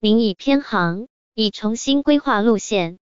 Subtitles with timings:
[0.00, 2.98] 您已偏航，已重新规划路线。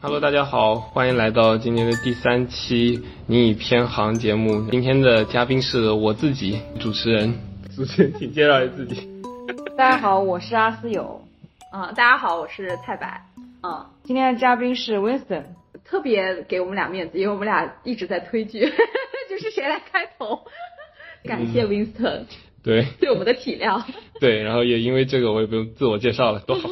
[0.00, 2.98] Hello，大家好，欢迎来到今天的第三期
[3.28, 4.68] 《你已偏航》节目。
[4.68, 7.38] 今天的嘉宾是我自己，主持人。
[7.76, 9.08] 主持人，请介绍一下自己。
[9.78, 11.24] 大家好，我是阿思友。
[11.70, 13.24] 啊，大家好，我是蔡白。
[13.60, 15.44] 啊，今天的嘉宾是 Winston，
[15.84, 18.58] 特别给我们俩面子，因为我们俩一直在推剧，
[19.30, 20.40] 就是谁来开头。
[21.24, 22.22] 感谢 Winston，
[22.62, 23.82] 对， 对我们的体谅。
[24.20, 26.68] 对，然后也因为这个，我也不用自我介绍了，多好。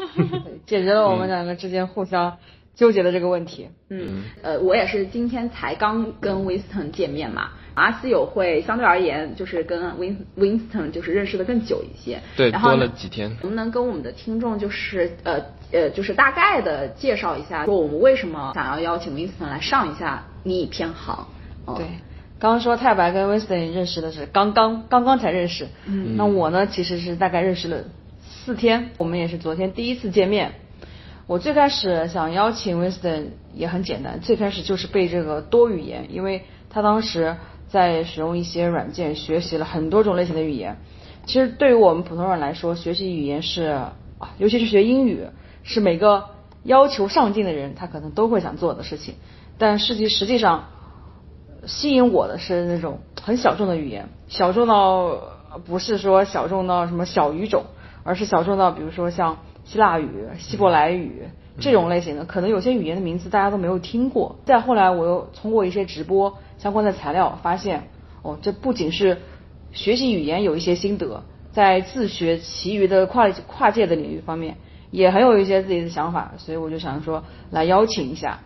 [0.67, 2.37] 解决了我们两个之间互相。
[2.75, 13.31] 纠结的这个问题，嗯，呃，我也是今天才刚跟 Winston 见面嘛，阿斯友会相对而言就是跟 Win Winston 就是认识的更久一些，对，然后多了几天。
[13.43, 15.43] 能不能跟我们的听众就是呃
[15.73, 21.27] 呃就是大概的介绍一下，说我们为什么想要邀请 Winston 来上一下你已偏航？
[21.77, 21.85] 对，
[22.39, 27.85] 刚刚说太白跟 Winston 认识的是刚刚刚刚才认识，嗯，那我呢其实是大概认识了
[28.23, 30.53] 四天，我们也是昨天第一次见面。
[31.27, 37.37] 我最开始想邀请 Winston 也很简单，最开始就是被这个多语言，因为他当时
[37.69, 40.79] 在使用一些软件，学习了很多种类型的语言。
[41.27, 43.79] 其实对于我们普通人来说，学习语言是，
[44.39, 45.27] 尤其是学英语，
[45.65, 46.31] 是每个
[46.63, 49.17] 要求上进的人他可能都会想做的事情。
[49.59, 50.69] 但实际实际上，
[51.69, 55.17] 吸引我的是那种很小众的语言，小众到
[55.65, 57.63] 不是说小众到什么小语种，
[58.03, 59.37] 而是小众到比如说像。
[59.65, 60.09] 希腊语、
[60.39, 61.25] 希伯来语
[61.61, 64.37] 这种类型的，可能有些语言的名字大家都没有听过。
[64.47, 67.91] 再后来，我又通过一些直播相关的材料，发现
[68.23, 69.19] 哦，这不仅是
[69.73, 71.23] 学习语言有一些心得，
[71.53, 74.57] 在自学其余的跨跨界的领域方面，
[74.91, 76.33] 也很有一些自己的想法。
[76.39, 78.39] 所以我就想说，来邀请一下，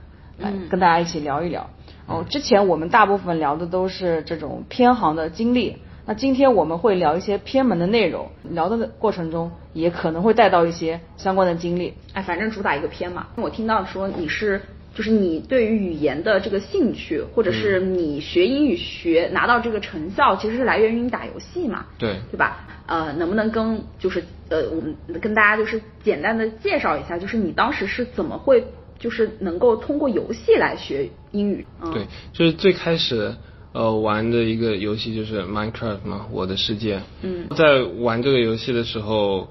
[0.42, 1.70] 来跟大家一起聊一聊。
[2.06, 5.78] 哦，之前我们大部分聊的都是这种偏行的经历。
[6.04, 11.94] 那今天我们会聊一些偏门的内容，聊的过程中也可能会带到一些相关的经历。
[12.12, 13.28] 哎，反正主打一个偏嘛。
[13.36, 14.60] 我听到说你是，
[14.96, 21.86] 就是你对于语言的这个兴趣，或者是你学英语学拿到这个成效，其实是来源于你打游戏嘛？
[21.98, 22.66] 对，对吧？
[22.86, 28.64] 呃，能不能跟就是呃，我们跟大家就是简单的介绍一下，就是你当时是怎么会
[29.02, 31.66] 就是能够通过游戏来学英语？
[31.92, 33.34] 对，就是最开始。
[33.74, 37.00] 呃，玩的一个游戏就是 Minecraft 嘛，我的世界。
[37.22, 39.48] 嗯，在玩这个游戏的时候，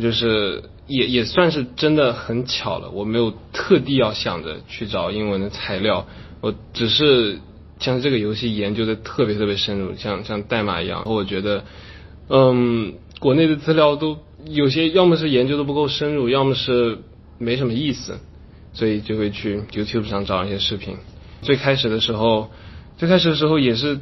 [0.00, 2.88] 就是也也算是真的很巧了。
[2.88, 6.06] 我没有特地要想着去找英文的材料，
[6.40, 7.38] 我只是
[7.78, 11.02] 将这个游戏研究的特别特别深入，像像代码一样。
[11.04, 11.64] 我觉得，
[12.30, 16.96] 嗯，国内的资料都有些要么是研究的不够深入，要么是
[17.36, 18.18] 没什么意思，
[18.72, 20.96] 所以就会去 YouTube 上找一些视频。
[21.42, 22.50] 最开始的时候。
[22.98, 23.98] 最开始的时候也是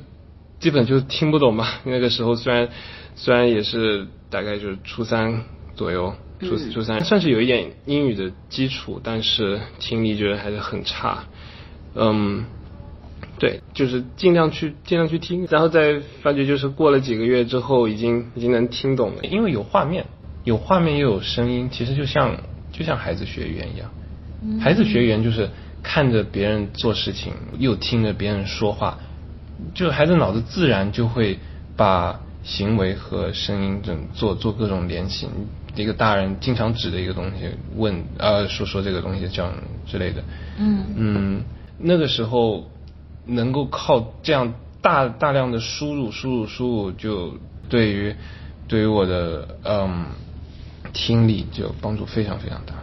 [0.59, 2.69] 基本就听不懂嘛， 那个时候虽然
[3.15, 5.45] 虽然也是大概就是初三
[5.77, 11.27] 左右，初初三算是有一点英语的基础，但是听力觉得还是很差。
[11.95, 12.45] 嗯，
[13.39, 20.07] 对，就是尽量去尽量去听，然后再发觉就是过了几个月之后，已经已经能听懂了，因为有画面，
[20.43, 22.37] 有画面又有声音，其实就像
[22.73, 23.93] 就像孩子学语言一样，
[24.61, 25.49] 孩子学语言就是。
[25.81, 28.99] 看着别人做事情，又听着别人说话，
[29.75, 31.39] 就孩子脑子自然就会
[31.77, 35.29] 把行为和声音这做做各种联系。
[35.77, 39.55] 一个大人经常指的一个东西，问呃说说这个东西这样
[39.87, 40.23] 之类的。
[40.59, 41.43] 嗯嗯，
[41.79, 42.69] 那个时候
[43.25, 47.39] 能够靠这样大大量的输入输入输入，就
[47.69, 48.15] 对于
[48.67, 50.07] 对于我的嗯
[50.93, 52.75] 听力就帮助非常非常大。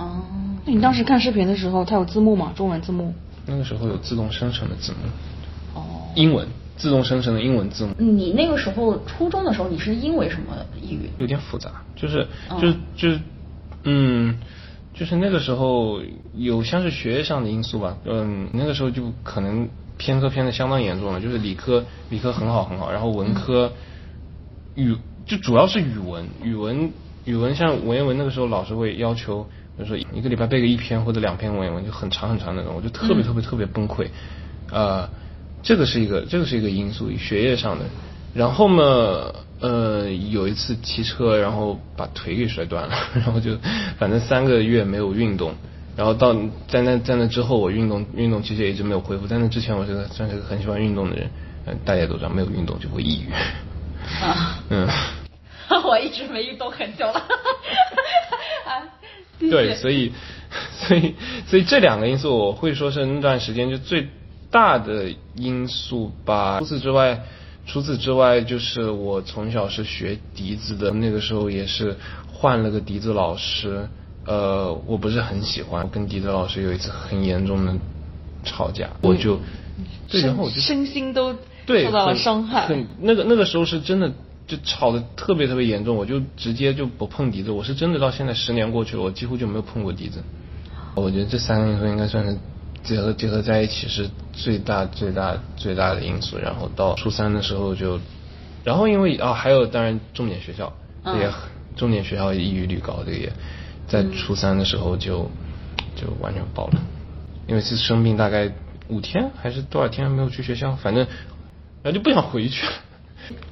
[0.00, 0.22] 哦，
[0.68, 2.52] 那你当时看视频的时候，它有字幕吗？
[2.54, 3.14] 中文字幕？
[3.46, 4.98] 那个时候有自动生成的字幕。
[5.80, 6.12] 哦。
[6.14, 6.46] 英文，
[6.76, 7.94] 自动生成的英文字幕。
[7.96, 11.08] 你那个时候初中的时候，你是因为什么抑郁？
[11.16, 12.26] 有点复杂，就是
[12.60, 13.20] 就是就是，
[13.84, 14.38] 嗯，
[14.92, 16.02] 就是那个时候
[16.34, 23.72] 有像是学业上的因素吧，嗯，那个时候就可能偏科偏的相当严重了，就是理科理科很好很好，然后文科
[24.74, 24.94] 语
[25.24, 26.92] 就主要是语文，语文
[27.24, 29.46] 语文像文言文那个时候老师会要求。
[29.78, 34.08] 比如说一个礼拜背个一篇或者两篇文言文就很长很长那种，我就特别特别特别崩溃。
[34.72, 35.08] 呃，
[35.62, 37.84] 这个是一个这个是一个因素，学业上的。
[38.34, 38.82] 然后嘛，
[39.60, 43.56] 呃，有一次骑车，然后把腿给摔断了， 然后就
[43.98, 45.54] 反正三个月没有运动。
[45.96, 46.34] 然后到
[46.68, 49.28] 在那在那之后，我运动运动其实也一直没有恢复。
[49.28, 51.30] 在那之前，我是个算是个很喜欢运动的人。
[51.66, 53.32] 嗯，大家都知道，没有运动就会抑郁。
[54.22, 54.58] 啊。
[54.70, 54.88] 嗯。
[55.84, 57.14] 我一直没运动很久了。
[57.14, 58.97] 啊。
[59.38, 60.12] 对，所以，
[60.86, 61.14] 所以，
[61.46, 64.08] 所以这两个因素，我会说是那段时间就最
[64.50, 66.58] 大的因素吧。
[66.58, 67.22] 除此之外，
[67.66, 71.96] 除此之外，就是我从小是学笛子的，那个时候也是
[72.32, 73.88] 换了个笛子老师，
[74.24, 77.74] 呃，我不是很喜欢，跟笛子老师有一次很严重的
[78.42, 79.38] 吵架，我就，
[80.08, 81.34] 对，然后我就身心都
[81.66, 82.66] 对受到了伤害。
[82.66, 84.12] 很那个那个时候是真的
[84.48, 90.24] 就吵得特别特别严重，我就直接就不碰笛子，我是真的到现在十年过去了，我几乎就没有碰过笛子。
[90.94, 92.36] 我觉得这三个因素应该算是
[92.82, 96.38] 结合结合在一起是最大最大最大的因素。
[96.38, 98.00] 然后到初三的时候就，
[98.64, 100.72] 然后因为啊还有当然重点学校
[101.04, 103.32] 嗯也很重点学校抑郁率高，这个也
[103.86, 105.30] 在初三的时候就
[105.94, 106.80] 就完全爆了，
[107.46, 108.50] 因为是生病大概
[108.88, 111.06] 五天还是多少天没有去学校，反正
[111.82, 112.72] 然后就不想回去了。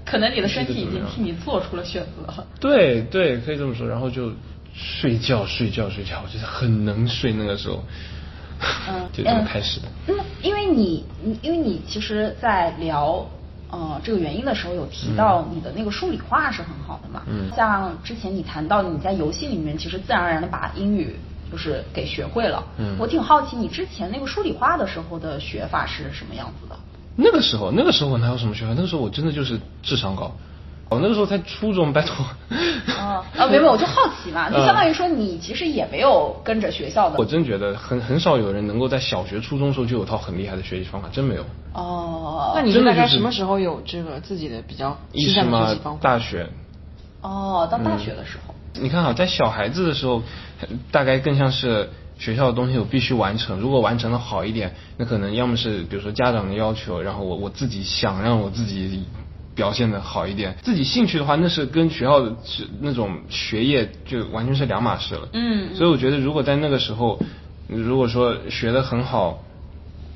[0.04, 2.46] 可能你的身体已经替你做出了选择了。
[2.60, 3.86] 对对，可以这么说。
[3.88, 4.32] 然后就
[4.74, 7.82] 睡觉睡觉睡觉，我觉得很能睡那个时候，
[8.88, 9.88] 嗯 就这么开始的。
[10.08, 13.26] 嗯，因为你，你因为你其实，在聊
[13.70, 17.22] 呃这个原因的时候，有提到你的那个数理化是很好的嘛。
[17.28, 21.18] 嗯像之前你谈到你在游戏里面，其实自然而然的把英语
[21.50, 22.64] 就是给学会了。
[22.78, 26.76] 嗯我挺好奇你之前那个数理化的时候的学法是什么样子的？
[27.16, 28.74] 那个时候，那个时候我哪有什么学校？
[28.74, 30.32] 那个时候我真的就是智商高。
[30.88, 32.24] 我那个时候才初中，拜托。
[32.96, 37.16] 啊啊，没有，我就好奇嘛， 就嗯相当于说你其实也没有跟着学校的。
[37.18, 41.44] 我真觉得很很少有人能够在小学、初中时候就有套很厉害的学习方法，真没有。
[41.72, 46.00] 哦，那你大概什么时候有这个自己的比较一倾向学习方法？
[46.02, 46.48] 大学，
[47.20, 48.54] 哦，到大学的时候。
[48.80, 50.22] 你看啊，在小孩子的时候，
[50.92, 59.04] 大概更像是学校的东西我必须完成，如果完成的好一点，那可能要么是比如说家长的要求，然后我我自己想让我自己
[59.54, 62.34] 表现的好一点，自己兴趣的话，那是跟学校的
[62.80, 65.28] 那种学业就完全是两码事了。
[65.32, 67.18] 嗯所以我觉得如果在那个时候，
[67.68, 69.42] 如果说学得很好，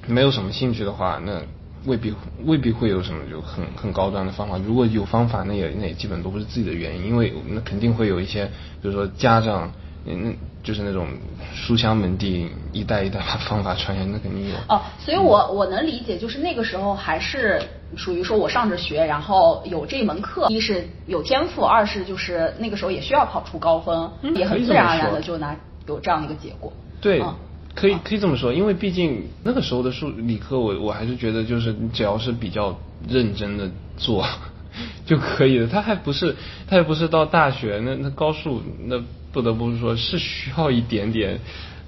[0.06, 1.42] 没有什么兴趣的话，那
[1.86, 2.14] 未必
[2.44, 4.58] 未必会有什么就很很高端的方法。
[4.58, 8.46] 如果有方法，那也那也基本都不是自己的原因，因为那肯定会有一些，
[8.82, 9.72] 比如说家长，
[10.04, 11.08] 嗯，就是那种
[11.54, 14.54] 书香门第，一代一代把方法传下来，那肯定有。
[14.68, 17.62] 哦，所以我我能理解，就是那个时候还是
[17.96, 25.56] 属于说我上着学，然后有这门课，一是有天赋，二是就是那个时候也需要考出高分，也很自然而然的就拿
[25.86, 26.72] 有这样的一个结果。
[27.00, 27.34] 对嗯，
[27.74, 34.26] 可以可以这么说，因为毕竟那个时候的数理科，我我还是觉得就是你只要是比较认真的做
[35.04, 35.66] 就可以了。
[35.66, 36.36] 他还不是
[36.66, 41.38] 他还不是到大学，那那高数那不得不说是需要一点点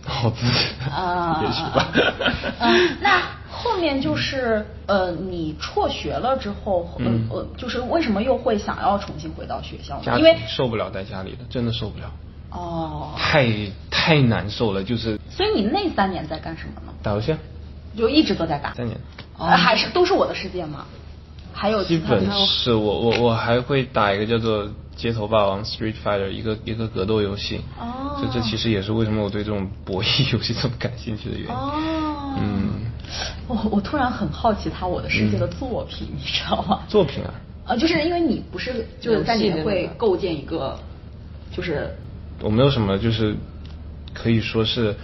[0.07, 0.47] 脑子，
[0.91, 1.89] 啊， 也许吧。
[2.61, 10.19] 嗯，那后面就是呃，你辍学了之后，呃嗯呃，就是为什么又会想要重新回到学校呢？
[10.19, 12.11] 因为受不了在家里的，真的受不了，
[12.51, 13.47] 哦，太
[13.91, 16.93] 太难受了，就是所以你那三年在干什么呢？
[17.03, 17.37] 打游戏，
[17.97, 18.99] 就一直都在打，三年。
[19.39, 20.85] 呃还是都是我的世界吗？
[21.53, 24.65] 还有基本是我我我还会打一个叫做
[24.97, 27.61] 《街头霸王 Street Fighter》一个一个格斗游戏。
[27.79, 31.53] 哦这这其实也是为什么我对这种博弈游戏这么感兴趣的原因。
[31.53, 32.71] 哦，嗯，
[33.49, 36.83] 我我突然很好奇他《我的世界》的作品，你知道吗？
[36.87, 37.35] 作品啊，
[37.67, 40.79] 呃，就是因为你不是就是在里面会构建一个，
[41.51, 41.91] 就是
[42.41, 43.35] 我没有什么就是
[44.15, 44.95] 可以说是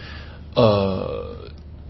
[0.54, 1.34] 呃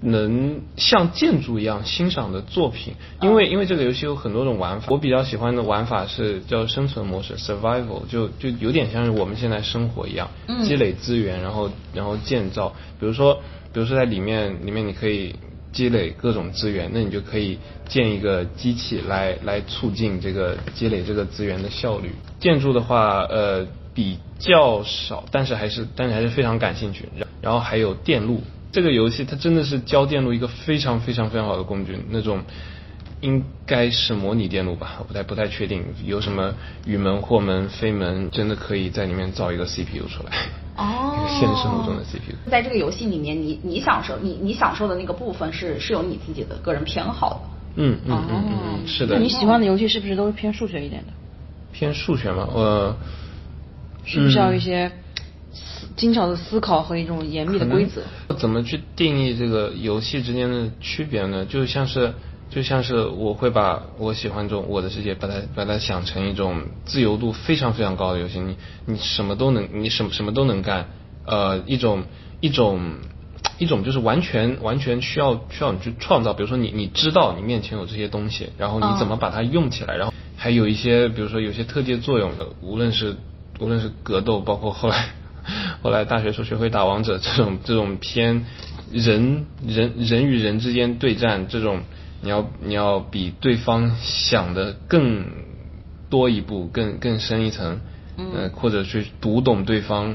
[0.01, 13.35] 能像建筑一样欣赏的作品，因为因为这个游戏有很多种玩法，我比较喜欢的玩法是叫生存模式 （survival），就就有点像是我们现在生活一样，嗯积累资源，然后然后建造，比如说
[13.73, 15.35] 比如说在里面里面你可以。
[15.71, 22.11] 积累各种资源，那你就可以建一个机器来来促进这个积累这个资源的效率。
[22.41, 27.11] 建筑的话，呃，比较少，但是还是但是还是非常感兴趣。
[27.15, 32.45] 然然后还有电路，这个游戏它真的是教电路一个非常非常非常好的工具，那种
[33.21, 40.33] 应该是模拟电路吧，我不太不太确定有什么雨门、或门、飞门，真的可以在里面造一个 CPU 出来。
[40.77, 42.37] 哦现实生活中的 CPU。
[42.49, 47.41] 在这个游戏里面，你你享受你你享受的那个部分是是有你自己的个人偏好的。
[47.83, 49.17] 嗯嗯嗯嗯嗯，是的。
[49.17, 51.13] 那你喜欢的游戏是不是都是偏数学一点的？
[51.73, 52.49] 偏数学嘛？
[52.55, 52.97] 呃，
[54.05, 55.08] 需不需要一些思
[55.99, 58.01] 精巧的思考和一种严密的规则？
[58.39, 61.45] 怎么去定义这个游戏之间的区别呢？
[61.45, 62.15] 就像是
[62.49, 70.87] 就像是我会把我喜欢这种我的世界，把它把它想成一种自由度非常非常高的游戏，你你什么都能，你什么什么都能干，
[71.27, 72.05] 呃，一种
[72.41, 72.81] 一种。
[73.59, 83.17] 一种就是完全完全需要需要你去创造，比如说你你知道你面前有这些东西，然后你怎么把它用起来，然后还有一些比如说有些特技作用的，无论是
[83.59, 85.11] 无论是格斗，包括后来
[85.83, 88.47] 后来大学时候学会打王者这种这种偏
[88.93, 91.83] 人人人与人之间对战这种
[92.21, 95.27] 你要你要比对方想的更
[96.11, 97.81] 多一步，更更深一层，
[98.17, 100.15] 呃，或者去读懂对方，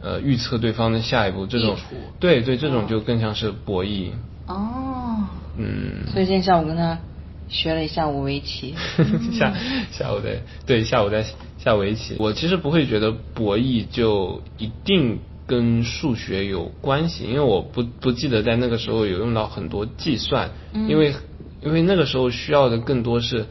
[0.00, 1.76] 呃，预测对方的下一步，这种
[2.20, 4.12] 对对，这种就更像是博弈。
[4.46, 5.26] 哦，
[5.58, 7.00] 嗯，所以今天下午跟他
[7.48, 8.74] 学了一下午围棋。
[9.36, 9.52] 下
[9.90, 11.24] 下午在对下午在
[11.64, 20.50] 下围棋，我其实不会觉得博弈就一定跟数学有关系，因为我不不记得在那个时候有用到很多计算，
[20.88, 21.14] 因为
[21.62, 23.46] 因为那个时候需要的更多是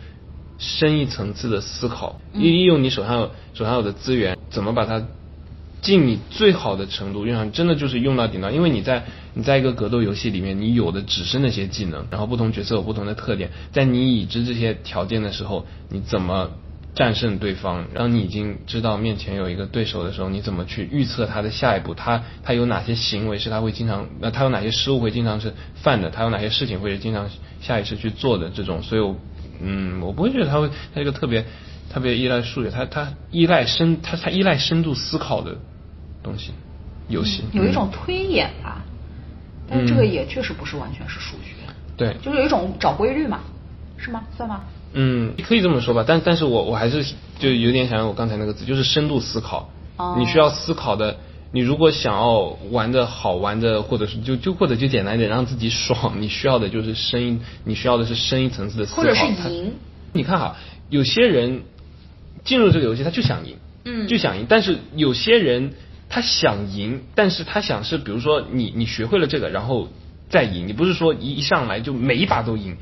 [0.60, 5.08] 深一层次的思考，利用你手上有手上有的资源，怎么把它
[5.82, 16.51] 尽你最好的程度用上，真的就是用到顶到，因为你在你在一个格斗游戏里面，你有的只是那些技能，然后不同角色有不同的特点，在你已知这些条件的时候，你怎么
[16.96, 17.86] 战胜对方？
[17.94, 21.94] 当你已经知道面前有一个对手的时候，你怎么去预测他的下一步？
[21.96, 26.12] 他他有哪些行为是他会经常，那他有哪些失误会经常是犯的？
[26.12, 27.30] 他有哪些事情会经常
[27.62, 28.84] 下意识去做的这种？
[28.84, 29.16] 所以我，
[29.60, 31.46] 嗯，我不会觉得他会，他这个特别
[31.90, 35.58] 特别依赖数学，他他依赖深，他他依赖深度思考的
[36.22, 36.54] 东西
[37.08, 38.84] 游戏，有一种嗯推演吧，
[39.68, 41.56] 但是这个也确实不是完全是数学，
[41.98, 43.40] 对，就是有一种找规律嘛，
[43.98, 44.28] 是吗？
[44.38, 44.64] 算吗？
[44.94, 47.04] 嗯，可以这么说吧，但但是我我还是
[47.40, 49.70] 就有点想用我刚才那个字，就是深度思考。
[49.98, 51.18] 哦你需要思考的，
[51.52, 59.02] 你如果想要玩的好玩的，或者是就就或者就简单一点，让自己爽，你需要的就是深一，你需要的是深一层次的思考。
[59.02, 59.74] 或者是赢？
[60.14, 60.56] 你看哈，
[60.90, 61.62] 有些人
[62.44, 65.74] 进入这个游戏他就想赢，嗯就想赢，但是有些人
[66.10, 69.90] 他想赢，但是他想是比如说你你学会了这个，然后
[70.30, 72.78] 再赢，你不是说一一上来就每一把都赢。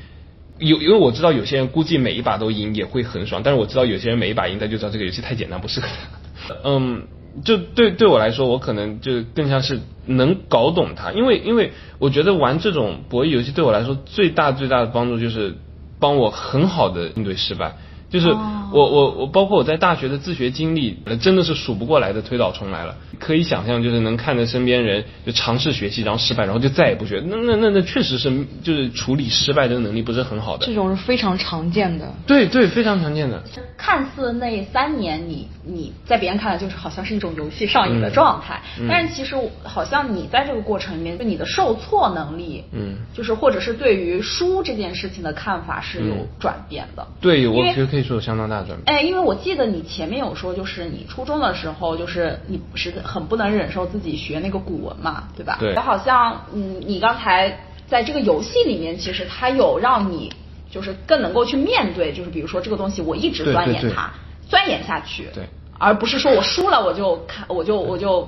[0.62, 6.56] 有，因为我知道有些人估计每一把都赢也会很爽，但是我知道有些人每一把赢他就知道这个游戏太简单不适合他。
[6.64, 7.08] 嗯，
[7.44, 15.58] 就对对我来说，我可能就更像是能搞懂它，因为因为我觉得玩这种博弈游戏对我来说最大最大的帮助就是
[16.00, 17.76] 帮我很好的应对失败。
[18.12, 22.96] 就是哦我我我包括我在大学的自学经历，呃真的是数不过来的推倒重来了。
[23.20, 27.22] 可以想象，就是能看着身边人就尝试学习，然后失败，然后就再也不学。
[27.26, 28.32] 那那那那确实是
[28.64, 30.74] 就是处理失败这个能力不是很好的这。
[30.74, 32.14] 种是非常常见的。
[32.26, 33.44] 对对，非常常见的。
[33.78, 47.06] 看似那三年你你在别人看来就是好像是一种游戏上瘾的嗯状态，嗯但是其实好像你在这个过程里面，就你的受挫能力，嗯就是或者是对于输这件事情的看法是有嗯转变的。
[47.20, 48.96] 对，我因为觉得可以说有相当大的转变。
[48.96, 55.58] 哎，因为我记得你前面有说，就是你初中的时候，就是你不是很不能忍受自己学那个古文嘛，对吧？
[55.60, 60.32] 对好像嗯，你刚才在这个游戏里面，其实它有让你
[60.70, 64.12] 就是更能够去面对，就是比如说这个东西，我一直钻研它，
[64.50, 65.44] 钻研下去，对，
[65.78, 68.28] 而不是说我输了我就看我就我就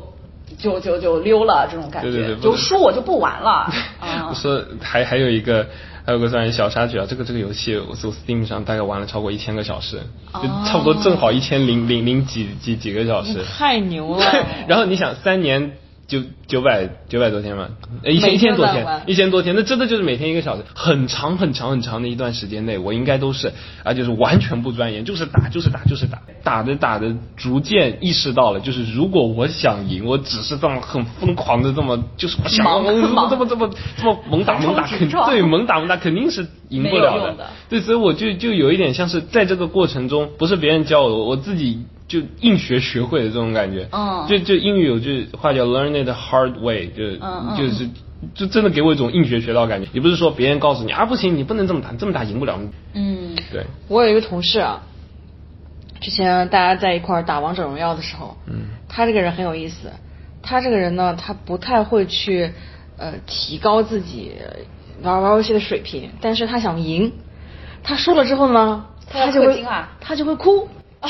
[0.58, 4.34] 就就就溜了这种感觉，对对对就输我就不玩了啊我。
[4.36, 5.68] 说还还有一个
[6.06, 10.02] 还有个算是小插曲啊，这个这个游戏我从 Steam 上大概玩了超过一千个小时，
[10.34, 13.44] 就差不多正好一千零零零几几几个小时。
[13.58, 14.26] 太牛了！
[14.68, 17.70] 然后你想三年九九百九百多天嘛，
[18.04, 23.52] 呃一千一千多天一千多天，那真的就是每天一个小时，很长很长很长的一段时间内，我应该都是
[23.84, 32.84] 啊，就是完全不钻研，就是打就是打就是打，打着打着逐渐意识到了，就是如果我想赢，我只是这么很疯狂的这么，就是我想
[33.30, 37.50] 这么这么这么猛打猛打，肯横冲直撞对猛打猛打肯定是赢不了的。
[37.70, 41.86] 对，所以我就就有一点像是在这个过程中，不是别人教我，我自己
[42.20, 43.88] 就硬学学会的这种感觉。
[43.92, 47.18] 嗯就就英语有句话叫 learn it the hard way，就
[47.58, 47.90] 就是
[48.36, 49.90] 就真的给我一种硬学学到的感觉。
[49.94, 52.60] 也不是说别人告诉你啊不行，你不能这么打，这么打赢不了。
[52.94, 54.84] 嗯对，我有一个同事啊，
[56.00, 59.92] 之前大家在一块儿打王者荣耀的时候，嗯他这个人很有意思。
[60.44, 62.52] 他这个人呢，他不太会去
[62.98, 64.34] 呃提高自己
[65.02, 67.14] 玩玩游戏的水平，但是他想赢。
[67.82, 70.70] 他输了之后呢，他就会氪金啊他就会哭。
[71.00, 71.10] 啊，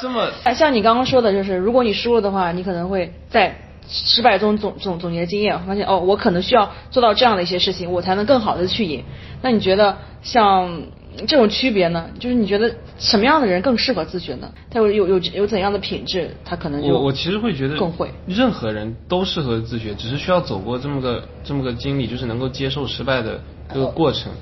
[0.00, 3.56] 这么哎，像你刚刚说的，就是如果你输了的话，你可能会在
[3.88, 9.04] 失败中总总总结经验，发现哦，我可能需要做到这样的一些事情，我才能更好的去赢。
[9.42, 10.82] 那你觉得像
[11.28, 12.10] 这种区别呢？
[12.18, 14.50] 就是你觉得什么样的人更适合自学呢？
[14.70, 18.10] 他有有有有怎样的品质，他可能就我我其实会觉得更会。
[18.26, 23.40] 任何人都适合自学，只是需要走过这么个这么个经历，就是能够接受失败的
[23.72, 24.32] 这个过程。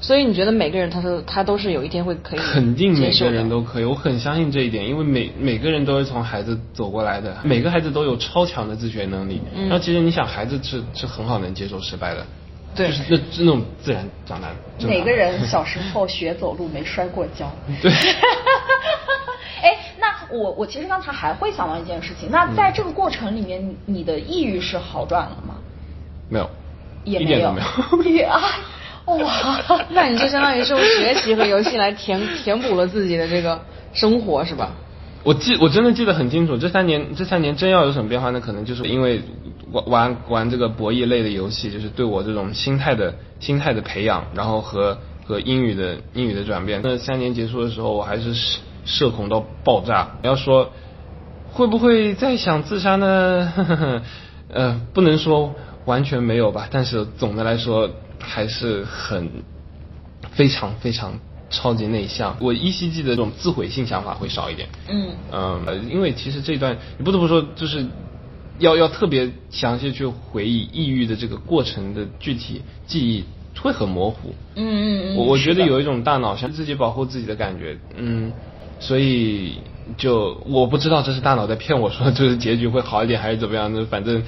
[0.00, 9.40] 所以你觉得每个人他都他都是有一天会可以肯定每个人都可以，我很相信这一点，因为每每个人都是从孩子走过来的，每个孩子都有超强的自学能力。
[9.54, 12.26] 嗯然后其实你想，孩子是是很好能接受失败的，
[12.74, 14.54] 对就是那那种自然长大的。
[14.78, 17.50] 正常哪个人小时候学走路没摔过跤？
[17.82, 17.90] 对
[19.62, 25.54] 哎，那我我其实刚才还会想到一件事情，那嗯在这个过程里面，你你的抑郁是好转了吗？
[26.28, 26.50] 没有，
[27.04, 28.10] 也一点，都没有。
[28.10, 28.40] 也啊，
[29.06, 33.60] 哇，那你就相当于是用学习和游戏来填填补了自己的这个
[33.92, 34.70] 生活，是吧？
[35.24, 39.22] 我记我真的记得很清楚，这三年这三年真要有什么变化，那可能就是因为
[39.70, 46.80] 玩玩玩这个博弈类的游戏，就是对我这种心态的心态的培养，然后和和英语的英语的转变。
[46.82, 50.16] 那三年结束的时候，我还是社社恐到爆炸。
[50.22, 50.72] 要说
[51.52, 54.02] 会不会再想自杀呢呵呵？
[54.52, 55.54] 呃，不能说
[55.84, 57.90] 完全没有吧，但是总的来说
[58.22, 59.28] 还是很
[60.30, 61.18] 非常非常。
[61.54, 64.70] 超级内向，我依稀记得这种自毁性想法会少一点。
[64.88, 67.84] 嗯嗯，因为其实这段你不得不说，就是
[68.58, 73.24] 要要特别详细去回忆抑郁的这个过程的具体记忆
[73.60, 74.34] 会很模糊。
[74.54, 77.76] 嗯嗯嗯，我我觉得有一种大脑想自己保护自己的感觉。
[77.98, 78.32] 嗯，
[78.80, 79.58] 所以
[79.98, 84.22] 就我不知道这是大脑在骗我说就是结局会好一点还是怎么样的，反正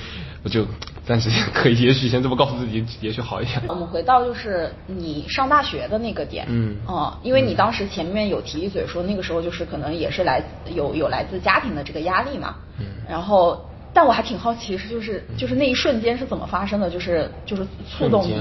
[0.45, 0.65] 我就。
[1.07, 3.61] 暂时可以，也许先这么告诉自己，也许好一点。
[3.69, 10.43] 我们回到就是你上大学的那个点，嗯，啊，因为你当时前面有提一嘴说那个时候就是可能也是来
[10.75, 18.35] 有有来自家庭的这个压力嘛，嗯，然后但我还挺好奇是就是就是那一瞬间是怎么发生的，就是就是触动你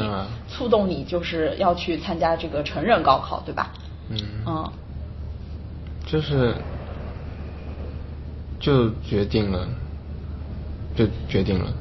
[0.47, 3.73] 触动你就是要去参加这个成人高考对吧？
[4.09, 4.71] 嗯，嗯，
[6.05, 6.55] 就是
[8.57, 9.67] 就决定了，
[10.95, 11.73] 就决定了。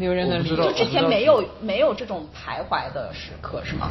[0.00, 3.90] 没有任何理由，就之前没有没有这种徘徊的时刻是吗？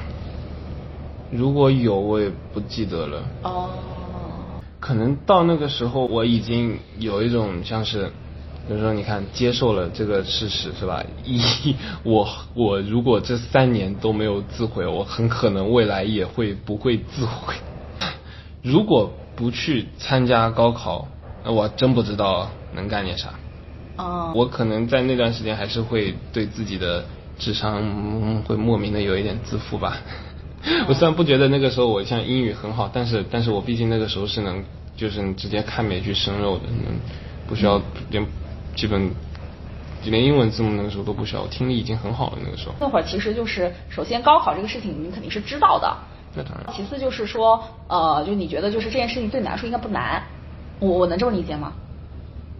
[1.30, 3.24] 如果有，我也不记得了。
[3.44, 3.70] 哦。
[4.80, 8.08] 可能到那个时候，我已经有一种像是，
[8.68, 11.06] 比如说，你看，接受了这个事实是吧？
[11.24, 17.54] 一，我我如果这三年都没有自毁，我很可能未来也会不会自毁。
[18.64, 21.08] 如果不去参加高考，
[21.44, 23.36] 那我真不知道能干点啥。
[24.34, 27.06] 我可能在那段时间还是会对自己的
[27.38, 29.98] 智商会莫名的有一点自负吧。
[30.88, 34.64] 我虽然不觉得那个时候我像英语很好，但是但是我毕竟那个时候是能
[34.98, 37.00] 就是直接看美剧生肉的，能，
[37.48, 38.26] 不需要连
[38.76, 39.12] 基本
[40.04, 42.76] 连英文字母那个时候都不需要，我听力已经很好了那个时候。
[42.80, 45.98] 那会儿其实就是首先高考这个事情你肯定是知道的，
[46.36, 46.74] 那当然。
[46.76, 50.24] 其次就是说呃，就你觉得就是这件事情对你来说应该不难，
[50.80, 51.74] 我我能这么理解吗？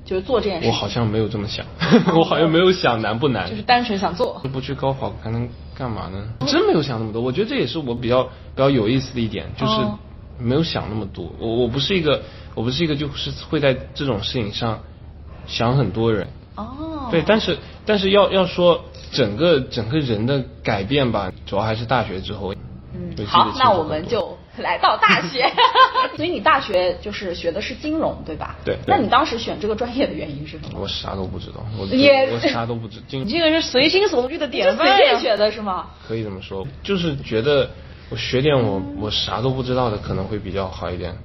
[0.10, 1.64] 就是做这件事，我好像没有这么想，
[2.18, 4.42] 我好像没有想难不难，就是单纯想做。
[4.52, 6.30] 不去高考还能干嘛呢？
[6.48, 7.22] 真没有想那么多。
[7.22, 9.74] 我觉得这也是我比较比较有意思的一点，就是
[10.40, 11.32] 没有想那么多。
[11.38, 12.24] 我我不是一个，
[12.56, 14.80] 我不是一个就是会在这种事情上
[15.46, 16.28] 想很多人。
[16.56, 17.08] 哦。
[17.12, 22.56] 对，但是但是要要说整个整个人的改变吧，主要还是大学之后。
[22.96, 23.16] 嗯。
[23.28, 24.36] 好，那我们就。
[24.64, 25.50] 来到大学，
[26.16, 28.56] 所以你大学就是学的是金融，对吧？
[28.66, 28.78] 对。
[28.88, 30.80] 那你当时选这个专业的原因是什么？
[30.82, 33.02] 我啥都不知道，我 也我啥都不知。
[33.10, 34.96] 你这个是随心所欲的典范呀！
[34.98, 35.88] 随便学的是吗？
[36.08, 37.70] 可以这么说，就是觉得
[38.10, 41.16] 我学点我我啥都不知道的可能会比较好一点。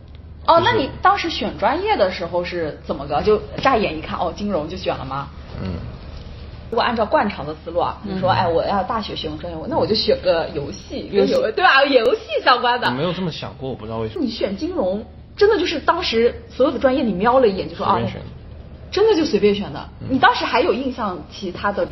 [0.47, 3.23] 哦，那你当时选专业的时候是怎么个？
[3.23, 5.29] 就乍眼一看，哦，金融就选了吗？
[5.63, 5.75] 嗯。
[6.71, 11.85] 如果按照惯常的思路啊，你说哎，我要大学选个专业，那我就选个游戏，游戏对吧？
[11.85, 12.89] 游戏相关的。
[12.89, 14.25] 我没有这么想过，我不知道为什么。
[14.25, 15.05] 你选金融，
[15.37, 18.01] 真的就是当时所有的专业你瞄了一眼就说啊，
[18.91, 19.89] 真的就随便选的。
[20.09, 21.87] 你当时还有印象其他的？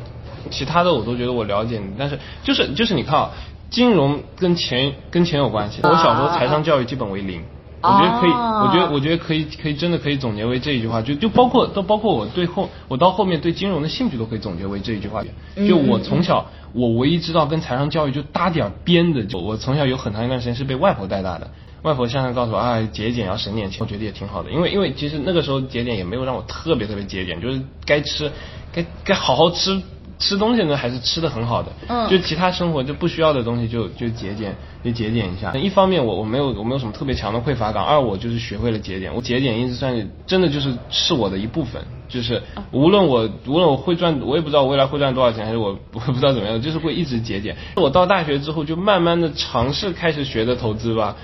[0.51, 3.31] 其他的我都觉得我了解你，但是就是就是你看啊，
[3.71, 5.81] 金融跟钱跟钱有关系。
[5.83, 7.45] 我小时候财商教育基本为零。
[7.83, 15.25] 我觉得可以，我觉得我觉得可以，可以真的可以总结为这一句话，就就包括都包括我对后我到后面对金融的兴趣都可以总结为这一句话。
[15.69, 21.51] 就我从小我唯一知道跟财商教育就搭点边的，就我从小有很长一段时间是被外婆带大的。
[21.83, 24.51] 外婆向常告诉我啊，节俭要省点钱，我觉得也挺好的。
[24.53, 28.31] 因为因为其实那个时候节俭也没有让我特别特别节俭，就是该吃
[28.73, 29.83] 该该好好吃。
[30.23, 34.55] 吃东西呢还是吃的很好的，嗯，就其他生活就不需要的东西就就节俭，
[34.85, 35.53] 就节俭一下。
[35.55, 39.13] 一方面我我没有我没有什么特别强的匮乏感，二我就是学会了节俭。
[39.13, 47.57] 我节俭一直算是真的就是是我的一部分，就是无论我无论我会赚，我也不知道我未来会赚多少钱，还是我 我不知道怎么样，就是会一直节俭。
[47.75, 51.17] 我到大学之后就慢慢的尝试开始学的投资吧，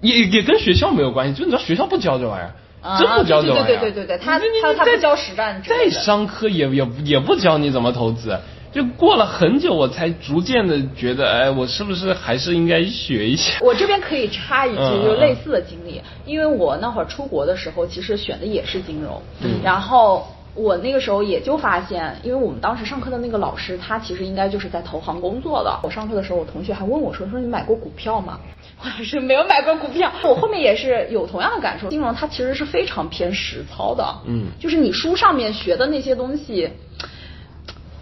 [0.00, 2.54] 也也跟学校没有关系，就你知道学校不教这玩意儿。
[2.98, 8.36] 真不教这玩意儿，对对对对对，他他他不教实战，再商科也也也不教你怎么投资，
[8.72, 13.58] 就过了很久我才逐渐的觉得，哎，我是不是还是应该学一下？
[13.62, 19.20] 我这边可以插一句，就类似的经历，因为我那会儿出国的时候，其实选的也是金融，
[19.62, 25.78] 然后我那个时候也就发现，因为我们当时上课的那个老师，他其实应该就是在投行工作的。
[25.82, 28.38] 我上课的时候，我同学还问我说，说你买过股票吗？
[28.84, 31.88] 我 是没有买过股票，我后面也是有同样的感受。
[31.88, 36.70] 金融它其实是非常偏实操的，嗯，就是你书上面学的那些东西，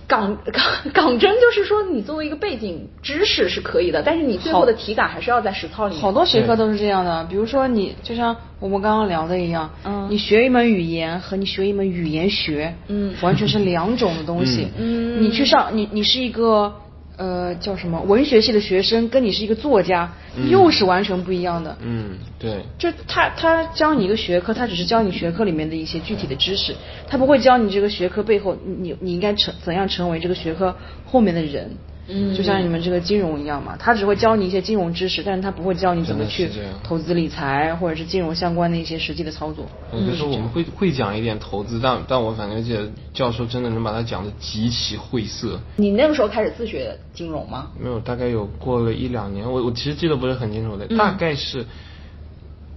[0.06, 6.02] 港港港真就是说，你作为一个背景知识是可以的，但是你最后的体感还是要在实操里面。
[6.02, 14.68] 好多学科都是这样的，比如说你就像我们刚刚聊的一样，嗯，你学一门语言和你学一门语言学，嗯，完全是两种的东西。
[14.76, 16.74] 嗯，你去上你你是一个。
[17.20, 20.10] 呃，叫什么文学系的学生跟你是一个作家，
[20.48, 21.76] 又是完全不一样的。
[21.82, 22.64] 嗯，对。
[22.78, 26.74] 就他他教你一个学科，他只是教你学科里面的一些具体的知识，
[27.06, 31.70] 他不会教你这个学科背后你你应该成怎样成为这个学科后面的人。
[32.12, 36.50] 嗯，就像你们这个金融一样嘛，他只会教你一些金融知识，但是他不会教你怎么去
[36.82, 39.66] 投资理财或者是金融相关的一些实际的操作。
[39.92, 45.60] 有时候我们会会讲一点投资，但但我反正觉得教授真的能把它讲的极其晦涩。
[45.76, 47.70] 你那个时候开始自学金融吗？
[47.78, 51.64] 没有，大概有过了一两年，我我其实记得不是很清楚的，大概是。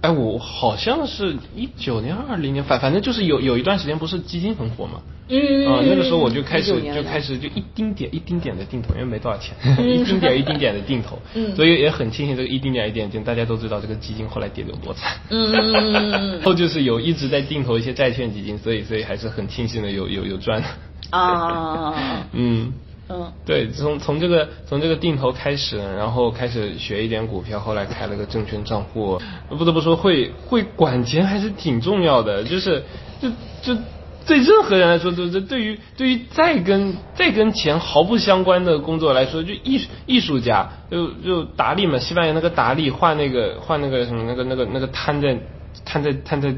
[0.04, 20.62] 哎，我好像是一九年、二零年，反反正就是有有一段时间不是基金很火嘛，嗯，啊，那个时候我就开始就开始就一丁点一丁点的定投，因为没多少钱， 一丁点一丁点的定投，嗯，所以也很庆幸这个一丁点一点点，大家都知道这个基金后来跌得有多惨，嗯嗯嗯嗯， 后就是有一直在定投一些债券基金，所以所以还是很庆幸的有有有赚，
[21.08, 21.94] 啊，
[22.32, 22.74] 嗯。
[23.06, 29.20] 嗯，对，从从这个从这个定投开始，然后开始学一点股票，后来开了个证券账户。
[29.50, 32.42] 不得不说，会会管钱还是挺重要的。
[32.44, 32.82] 就是
[33.20, 33.28] 就
[33.62, 33.78] 就
[34.26, 45.38] 对任何人来说，都这对于对于再跟再跟钱毫不相关的工作来说，就艺艺术家，就就达利嘛，西班牙那个达利画那个画那个什么那个那个那个摊在
[45.84, 46.54] 摊在摊在。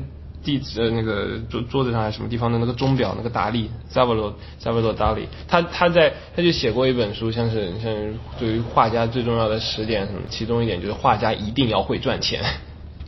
[0.46, 12.40] 地呃那个桌桌子上还是什么地方的那个钟表那个达利萨瓦罗萨瓦罗达利他他在他就写过一本书像是像是对于画家最重要的十点什么其中一点就是画家一定要会赚钱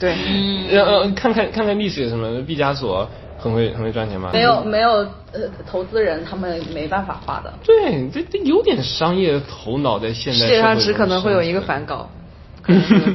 [0.01, 0.13] 对。
[0.75, 4.91] 然后看看看看历史什么毕加索很会很会赚钱吗没有没有
[5.31, 7.55] 呃投资人他们没办法画的。
[7.65, 12.11] 对这这有点商业头脑在现在世界上只可能会有一个梵高。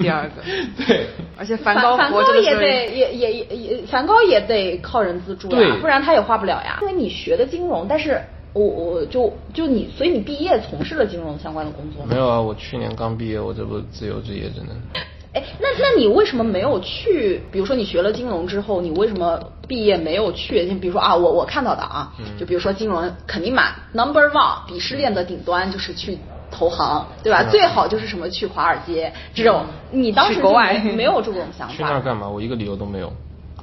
[0.02, 0.42] 第二个，
[0.86, 1.06] 对，
[1.38, 6.80] 而且梵高梵高也得也也也也梵高也得靠人资助呀，不然他也画不了呀。
[6.82, 8.20] 因为你学的金融，但是
[8.54, 12.08] 我我就就你，所以你毕业从事了金融相关的工作吗？
[12.10, 14.70] 没有啊，我去年刚毕业，我这不自由职业着呢。
[15.34, 17.42] 哎，那那你为什么没有去？
[17.52, 20.68] 比如说你学了金融之后，你为什么毕业没有去？
[20.68, 26.18] 就比如说啊，我我看到的啊，就比如说金融肯定满 number one 鄙视链的顶端就是去。
[26.54, 27.44] 投行对吧？
[27.50, 31.74] 最好就是什么去华尔街这种，你当时国外没有这种想法。
[31.74, 32.30] 去那儿干嘛？
[32.30, 33.12] 我一个理由都没有。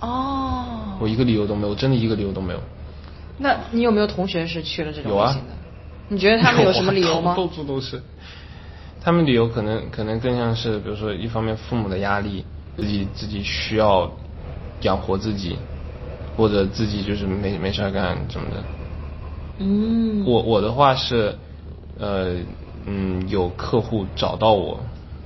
[0.00, 0.96] 哦。
[1.00, 2.60] 我一个理由都没有，真的一个理由都没有。
[3.38, 5.34] 那你有没有同学是去了这种有啊。
[6.08, 7.34] 你觉得他们有什么理由吗？
[7.38, 8.02] 到处都是。
[9.00, 12.44] 他们理由可能可能更像是，比如说一方面父母的压力，
[12.76, 14.10] 自己自己需要
[14.82, 15.56] 养活自己，
[16.36, 18.64] 或者自己就是没没事干什么的。
[19.58, 20.22] 嗯。
[20.26, 21.34] 我我的话是，
[21.98, 22.36] 呃。
[22.86, 24.80] 嗯，有客户找到我，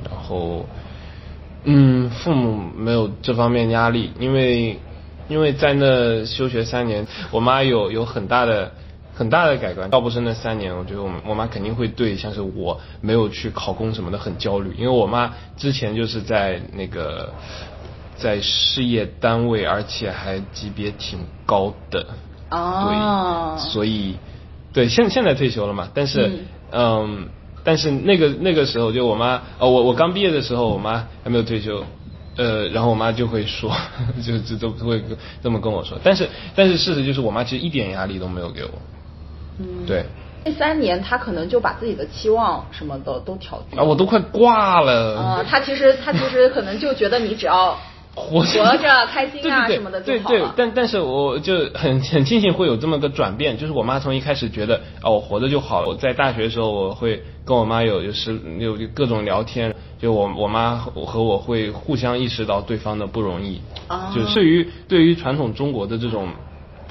[0.04, 0.66] 然后，
[1.62, 4.78] 嗯，父母没有这方面压力，因为
[5.28, 8.72] 因为在那休学三年，我妈有有很大的
[9.14, 9.88] 很大的改观。
[9.92, 17.32] 要不是那三年，我觉得我我妈肯定会对像是我没有去考公什么的很焦虑，因为我妈之前就是在那个
[18.16, 22.06] 在事业单位，而且还级别挺高的，
[22.50, 24.16] 对，所以
[24.72, 26.40] 对现现在退休了嘛，但是
[26.72, 27.28] 嗯。
[27.64, 31.82] 但是那个那个时候，就我妈，哦，我我刚毕业的时候，我妈还没有退休，
[32.36, 33.72] 呃，然后我妈就会说，
[34.22, 35.02] 就就都会
[35.42, 35.98] 这么跟我说。
[36.04, 38.70] 但是但是事实就是，我妈其实一点压力都没有给我。
[39.58, 39.86] 嗯。
[39.86, 40.04] 对。
[40.44, 43.78] 那三年，她可能就把自己的期望什么的都调低。
[43.78, 45.18] 啊，我都快挂了。
[45.18, 47.78] 啊，她其实她其实可能就觉得你只要。
[48.16, 55.88] 活着开心啊什么的对对，但但是我就很很庆幸会有这么个转变，就是我妈从一开始觉得啊我活着就好了。
[55.88, 63.60] 我在大学的时候，我会跟我妈有就是有各种聊天，就我我妈和我会互相意识到对方的不容易。
[63.88, 64.12] 啊。
[64.14, 66.28] 就对于对于传统中国的这种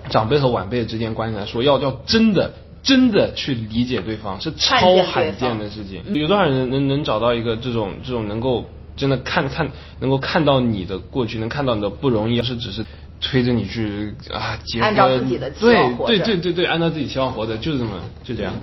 [0.10, 2.52] 长辈和晚辈之间关系来说，要要真的
[2.84, 6.02] 真的去理解对方是超罕见的事情。
[6.14, 8.66] 有多少人能能找到一个这种这种能够。
[8.96, 12.86] 真的看看能够看到你的过去，能看到你的不容易，要是只是
[13.20, 17.92] 推着你去啊结婚，按照自己的期望活着，对对对对对，按照自己期望活着，就是这么
[18.24, 18.54] 就这样。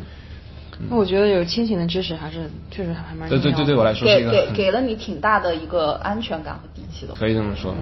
[0.88, 7.14] 那我觉得有亲情的支持还是确实还蛮对对对对我来说是一个给给了你挺大的一个安全感和底气的。
[7.14, 7.75] 可以这么说，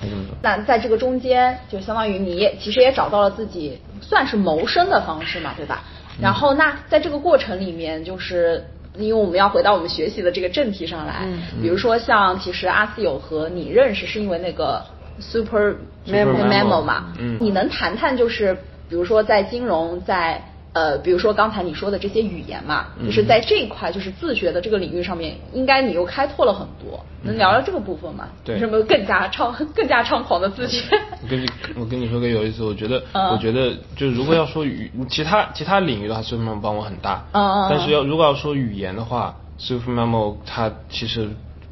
[0.00, 0.36] 可以这么说。
[0.42, 5.82] 那在这个中间，就相当于你也其实也找到了自己算是谋生的方式嘛，对吧？
[6.20, 8.64] 然后那在这个过程里面，就是。
[8.98, 11.26] 因为我们要回到我们学习的这个正题上来，
[11.60, 14.84] 比如说像其实阿斯友和你认识是因为那个
[15.18, 15.76] Super
[16.06, 18.54] Memo 嘛，你能谈谈就是
[18.88, 23.06] 比如说在金融在呃，比如说刚才你说的这些语言嘛，嗯。
[23.06, 28.28] 就是在这一块就是自学的这个领域上面，应该你又开拓了很多，能聊聊这个部分吗？
[28.44, 28.54] 对。
[28.54, 30.98] 有什么更加猖 更加猖狂的自学？
[31.22, 33.28] 我跟你我跟你说个有意思，我觉得、嗯。
[33.28, 37.66] 我觉得就是如果要说语其他其他领域的话，Super Memo 帮我很大，嗯嗯嗯。
[37.70, 41.28] 但是要如果要说语言的话，Super Memo 它其实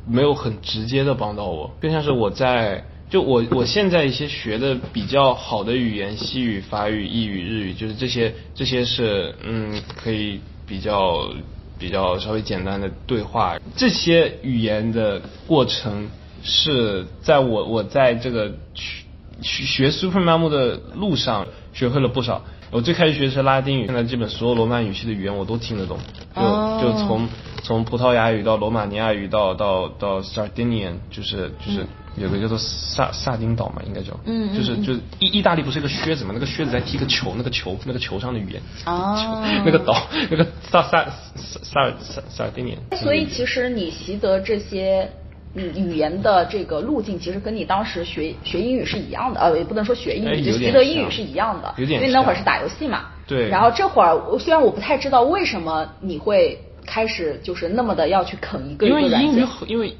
[0.07, 11.29] 没有很直接的帮到我，更像是我在就我我现在一些学的比较好的语言，西语、法语、意语、日语，就是这些这些是嗯可以比较
[11.77, 16.09] 比较稍微简单的对话，这些语言的过程
[16.45, 19.05] 是在我我在这个学
[19.43, 22.45] 学学 Super Memo 的路上学会了不少。
[22.71, 25.99] 我最开始学的是拉丁语，现在基本所有罗曼语系的语言我都听得懂，
[26.37, 26.79] 就、哦。
[26.81, 27.29] 就从
[27.65, 31.85] 从葡萄牙语到罗马尼亚语到到到 Sardinian，就是就是
[32.21, 41.07] 有个叫做萨萨丁岛嘛，应该叫，嗯嗯就是就是意意大利不是一个靴子嘛，那个靴子在踢个球，那个球那个球上的语言，哦 球那个岛那个萨萨
[41.37, 45.11] 萨萨萨丁尼，所以其实你习得这些
[45.55, 53.07] 嗯语言的这个路径，其实跟你当时学学英语是一样的，呃，也不能说学英语，就习得英语是一样的，有点因为那会儿是打游戏嘛。
[53.27, 59.97] 对然后这会儿我虽然我不太知道为什么你会开始就是那么的要去啃一个一因个软件为英语因为。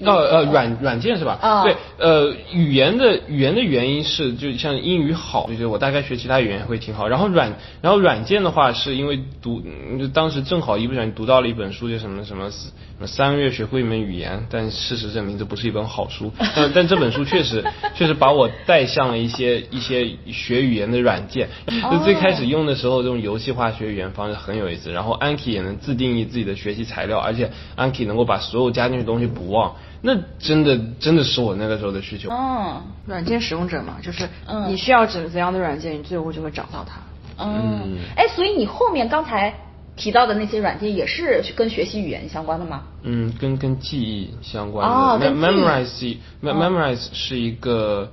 [0.00, 1.38] 呃呃，软软件是吧？
[1.40, 7.08] 啊对，呃，语言的语言的原因是，就像英语好，就是我大概学其他语言会挺好。
[7.08, 12.70] 然后软，然后软件的话，是因为读，嗯就当时正好一不小心读到了一本书，就什么什么什
[13.00, 16.30] 么三个月学会一门语言，但事实证明这不是一本好书。
[16.54, 17.64] 但但这本书确实
[17.96, 21.48] 确实把我带向了一些一些学语言的软件。
[21.90, 24.92] 就最开始用的时候，这种游戏化学语言方式很有意思。
[24.92, 29.74] 然后 Anki 也能自定义自己的学习材料，而且 Anki 能够把所有加进去的东西不忘。
[30.02, 32.28] 那真的真的是我那个时候的需求。
[32.30, 37.00] 嗯软件使用者嘛，就是嗯你需要怎怎样的软件，你最后就会找到它。
[37.38, 39.54] 嗯，哎，所以你后面刚才
[39.96, 42.82] 提到的那些软件也是跟学习语言相关的吗？
[43.02, 44.94] 嗯，跟跟记忆相关的。
[44.94, 48.10] 哦 Memorize Mem- Memorize 是一个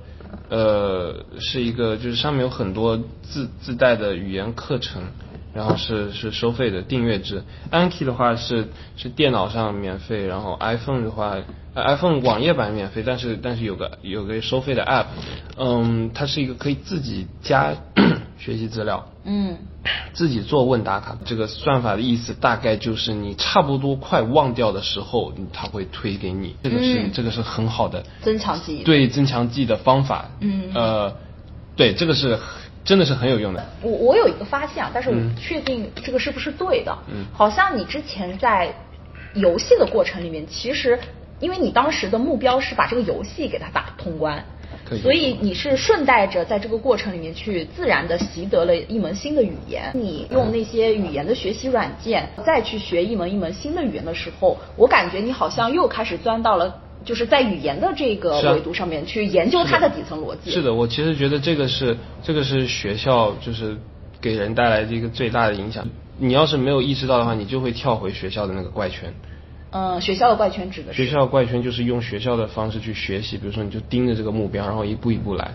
[0.48, 5.02] 呃是一个就是上面有很多自自带的语言课程。
[5.56, 7.42] 然后是是收费的订阅制
[7.72, 11.36] ，Anki 的话是是电脑上免费，然后 iPhone 的话、
[11.72, 15.06] 呃、，iPhone 网页版免费，但是但是有个有个收费的 App，
[15.56, 17.74] 嗯，它是一个可以自己加
[18.38, 19.56] 学习资料，嗯。
[20.12, 27.10] 自己做问答卡，这个算法的意思大概就是你差不多快忘掉的时候，它会推给你，这个是、嗯。
[27.14, 28.82] 这个是很好的增强记忆。
[28.82, 30.30] 对增强记忆的方法。
[30.40, 30.72] 嗯。
[30.74, 31.14] 呃，
[31.76, 32.36] 对，这个是
[32.86, 33.66] 真的是很有用的。
[33.82, 36.96] 我我有一个发现啊，但是我嗯不确定这个是不是对的。
[37.08, 38.72] 嗯好像你之前在
[39.34, 40.98] 游戏的过程里面，其实
[41.40, 44.42] 因为你当时的目标是把这个游戏给它打通关
[45.02, 49.90] 所以你是顺带着在这个过程里面去自然的习得了一门新的语言。
[49.92, 56.82] 你用那些语言的学习软件再去学一门一门新的语言的时候，我感觉你好像又开始钻到了。
[57.06, 60.50] 就是在语言的这个维度上面去研究它的底层逻辑。
[60.50, 63.78] 是的，我其实觉得这个是这个是学校就是
[64.20, 65.86] 给人带来的一个最大的影响。
[66.18, 69.14] 你要是没有意识到的话，你就会跳回学校的那个怪圈。
[69.70, 75.54] 嗯，学校的怪圈指的是学校的怪圈就是用学校的方式去学习，比如说你就盯着这个目标，然后一步一步来。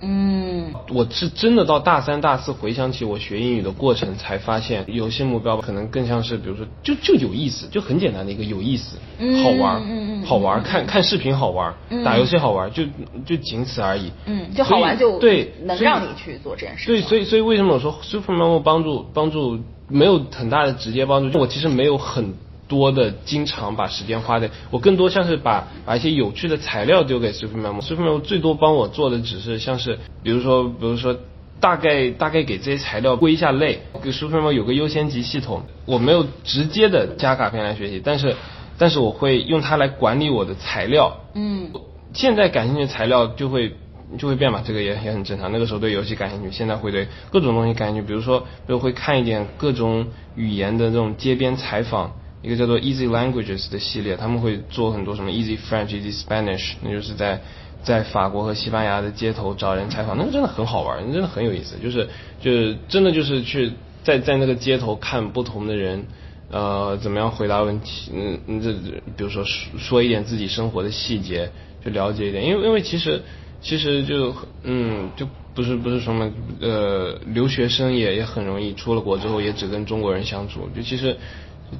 [0.00, 12.84] 嗯我是真的到大三、大四回想起我学英语的过程，才发现有些目标可能更像是，比如说就就有意思，就很简单的一个有意思，嗯好玩，嗯好玩，看看视频好玩，嗯打游戏好玩，就
[13.24, 14.10] 就仅此而已。
[14.26, 16.94] 嗯，就好玩就对能让你去做这件事情。
[16.94, 21.30] 对，所以所以为什么我说 Super Memo 帮助帮助没有很大的直接帮助？
[21.30, 22.34] 就我其实没有很
[22.68, 27.80] 多的经常把时间花在，我更多像是把把一些有趣的材料丢给 Super Memo。
[27.80, 31.16] Super Memo 最多帮我做的只是像是比如说比如说。
[31.58, 38.36] 大概大概给这些材料归一下类，给 Super Memo 有个优先级系统，我没有直接的加卡片来学习，但是
[38.76, 41.70] 但是我会用它来管理我的材料，嗯
[42.12, 43.74] 现在感兴趣的材料就会
[44.18, 45.50] 就会变嘛，这个也也很正常。
[45.50, 57.40] 那个时候对游戏感兴趣，现在会对各种东西感兴趣，比如说，比如会看一点各种语言的这种街边采访，一个叫做 Easy Languages 的系列，他们会做很多什么 Easy French、Easy Spanish，那就是在
[57.82, 62.08] 在法国和西班牙的街头找人采访，那个真的很好玩，那真的很有意思，就是
[62.40, 63.72] 就是真的就是去
[64.02, 66.06] 在在那个街头看不同的人。
[66.48, 68.12] 呃，怎么样回答问题？
[68.14, 68.72] 嗯，这
[69.16, 71.50] 比如说说一点自己生活的细节，
[71.84, 72.46] 就了解一点。
[72.46, 73.20] 因为因为其实
[73.60, 81.16] 其实就嗯就不是不是什么呃留学生也也很容易出了国之后也只跟中国人相处，就其实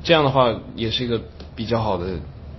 [0.02, 1.20] 这样的话也是一个
[1.54, 2.06] 比较好的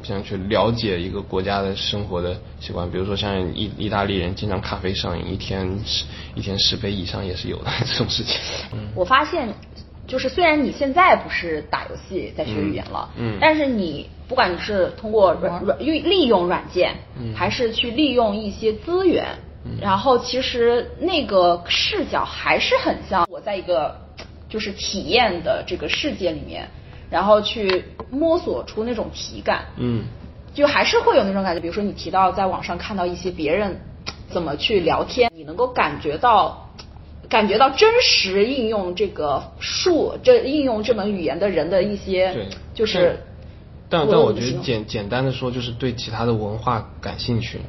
[0.03, 8.39] 想去了解一个国家的生活的习惯，比如说像意意大利人经常咖啡上瘾，一天十一天十杯以上也是有的这种事情。
[8.95, 9.49] 我发现，
[10.07, 13.37] 就是虽然你现在不是打游戏在学语言了，嗯。
[13.41, 15.77] 但是你不管你是通过软软。
[15.79, 17.33] 利利用软件，嗯。
[17.35, 19.25] 还是去利用一些资源，
[19.81, 23.99] 然后其实那个视角还是很像我在一个
[24.47, 26.69] 就是体验的这个世界里面，
[27.09, 29.65] 然后去摸索出那种体感。
[29.77, 30.03] 嗯。
[30.53, 33.79] 就还是会有那种感觉，比如说你提到在网上看到一些别人
[34.31, 36.71] 怎么去聊天，你能够感觉到
[37.29, 43.19] 感觉到真实应用这个术，这应用这门语言的人的一些对，就是
[43.87, 47.61] 但但我觉得简简单的说，就是对其他的文化感兴趣，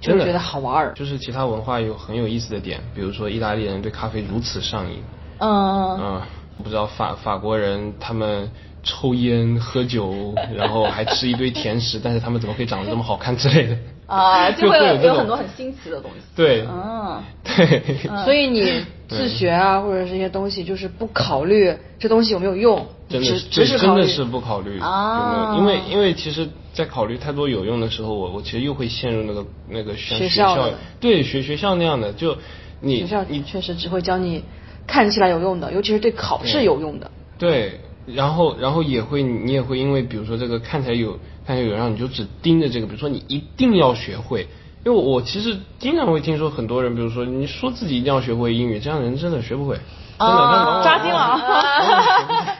[0.00, 0.24] 真的。
[0.24, 0.94] 就觉得好玩儿。
[0.94, 5.02] 就是其他文化有很有意思的点，比如说意大利人对咖啡如此上瘾，
[5.36, 5.98] 嗯。
[6.00, 6.22] 嗯，
[6.62, 8.50] 不知道法法国人他们
[8.82, 13.76] 抽烟喝酒，然后还吃一堆甜食，但是他们怎么可以长得这么好看之类的？
[14.06, 16.18] 啊， 就会有很多很新奇的东西。
[16.36, 16.66] 对。
[16.68, 25.54] 嗯， 对，所以你自学啊，或者这些东西，就是不考虑这东西有没有用，只真的是真的是不考虑，啊。
[25.56, 30.68] 因为因为其实，在考虑太多有用的时候，我我其实又会陷入那个那个像学学校
[31.00, 32.36] 对学学校那样的，就
[32.80, 34.44] 你学校你确实只会教你
[34.86, 37.10] 看起来有用的，尤其是对考试有用的。
[37.38, 44.46] 对，然后然后也会你也会因为比如说这个看起来有看起来有，然后你就只盯着这个，比如说你一定要学会。
[44.84, 49.76] 因为我其实经常会听说很多人，比如说你说自己一定要学会英语，这样的人真的学不会，
[50.18, 52.52] 真的扎心了往往学不会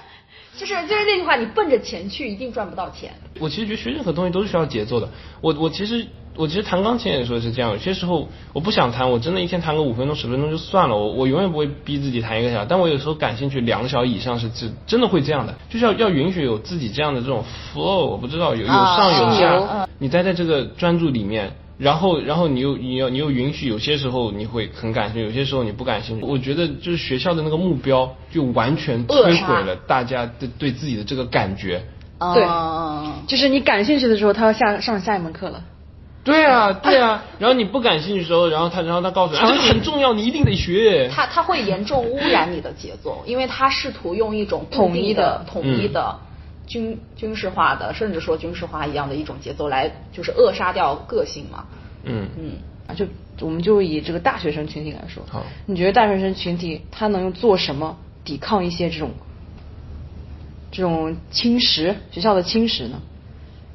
[0.57, 3.13] 就是就是那句话，你奔着钱去，一定赚不到钱。
[3.41, 5.11] 我其实觉得学任何东西都是需要节奏的。
[5.43, 12.67] 我我其实我其实弹钢琴也说是这样，有些时候我不想弹，我真的一天弹个五分钟十分钟就算了，我我永远不会逼自己弹一个小时。
[12.69, 21.53] 但我有时候感兴趣两个小时以上是真真的会这样的，就是要要允许有自己这样的这种 flow，我不知道有有上有啊下，嗯你待在这个专注里面。
[21.77, 26.25] 然后，然后你又你又你又允许有些时候你会很感兴趣，有些时候你不感兴趣。
[26.25, 31.83] 我觉得就是学校的那个目标就完全摧毁了大家的对自己的这个感觉。
[32.33, 35.65] 对嗯就是你感兴趣的时候，他要下上下一门课了。
[36.25, 41.09] 对啊， 对啊，然后你不感兴趣的时候，然后他，然后他告诉你，啊、这个很重要，你一定得学。
[41.13, 46.19] 他他会严重污染你的节奏，因为他试图用一种统一的的、统一的、
[46.67, 51.67] 军军事化的，甚至说军事化一样的一种节奏来，就是扼杀掉个性嘛。
[52.05, 52.53] 嗯嗯，
[52.87, 53.07] 啊，就
[53.41, 59.11] 我们就以这个大学生群体来说，好你觉得大学生群体他能做什么抵抗一些这种
[60.71, 63.03] 这种侵蚀学校的侵蚀呢？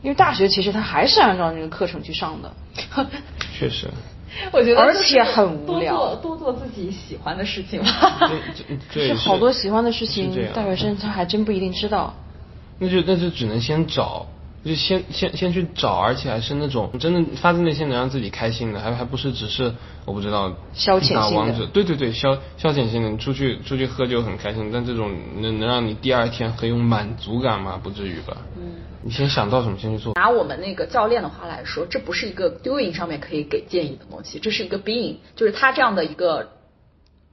[0.02, 2.52] 因为大学其实他还是按照那个课程去上的，
[3.58, 3.88] 确实，
[4.52, 8.32] 我觉得而且很无聊多做多做自己喜欢的事情吧。
[8.94, 12.14] 对好多喜欢的事情大学生他还真不一定知道。
[12.80, 14.26] 那就那就只能先找，
[14.64, 19.74] 就先先先去找，而且还是那种真的发自内心能让自己开心的，还还不是只是
[20.06, 27.80] 我不知道消遣性的对对对，消消遣性的，你出去出去喝酒很开心，但这种能能让你第二天很有满足感吗？
[27.82, 28.36] 不至于吧？
[28.58, 30.14] 嗯，你先想到什么先去做。
[30.16, 36.50] 拿我们那个教练的话来说，这不是一个 doing 上面可以给建议的东西，这是一个 being，就是他这样的一个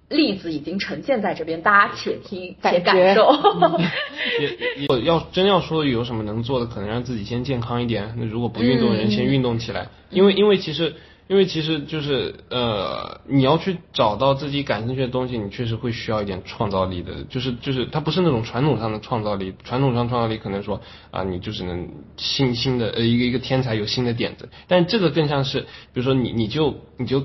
[0.08, 3.30] 例子已经呈现在这边，大家且听且感受。
[4.40, 8.14] 也也要真要说有什么能做的，可能让自己先健康一点。
[8.16, 9.88] 那如果不运动的人，先运动起来。
[10.10, 10.94] 因为因为其实
[11.26, 17.24] 因为其实就是呃，你要去找到自己感兴趣的东西，你确实会需要一点创造力的。
[17.28, 27.24] 就是就是它不是那种传统上的创造力，传统上创造力可能说啊，你就只能新新的呃一个一个天才有新的点子，但这个更像是比如说你你就你就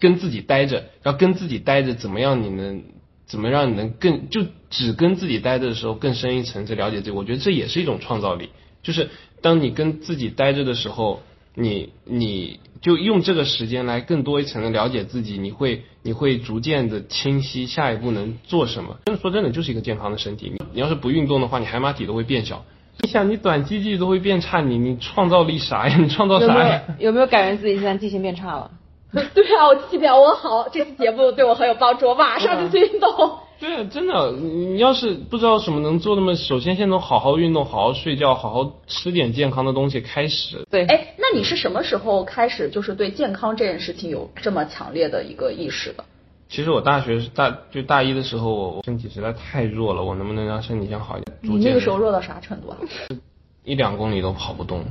[0.00, 2.82] 跟自己待着，然后跟自己待着怎么样你能。
[3.30, 7.10] 怎么让你能更就只跟自己待着的时候更深一层次了解自己？
[7.12, 8.48] 我觉得这也是一种创造力。
[8.82, 9.08] 就是
[9.40, 11.22] 当你跟自己待着的时候，
[11.54, 18.98] 你你就用这个时间来更多一层的了解自己，你会你会逐渐的清晰下一步能做什么。
[19.06, 20.50] 真的说真的，就是一个健康的身体。
[20.52, 22.64] 你你要是不运动的话，你海马体都会变小。
[23.00, 25.96] 你想，你短期记忆都会变差，你你创造力啥呀？
[25.96, 26.82] 你创造啥呀？
[26.98, 28.72] 有没有感觉自己现在记性变差了？
[29.34, 33.10] 对啊，我记表我好，这次节目对我很有帮助，我马上就去运动。
[33.60, 40.64] 对啊，真的，你你要是不知道什么能做，那么首先先从好好运动、好好睡觉、好好吃点健康的东西开始。
[40.70, 46.04] 对，哎，那你是什么时候开始就是对健康这件事情有这么强烈的一个意识的？
[46.48, 51.36] 其实我大学大就大一的时候，我身体实在太弱了，我能不能让身体先好一点？
[51.42, 52.78] 你那个时候弱到啥程度啊？
[53.64, 54.82] 一两公里都跑不动。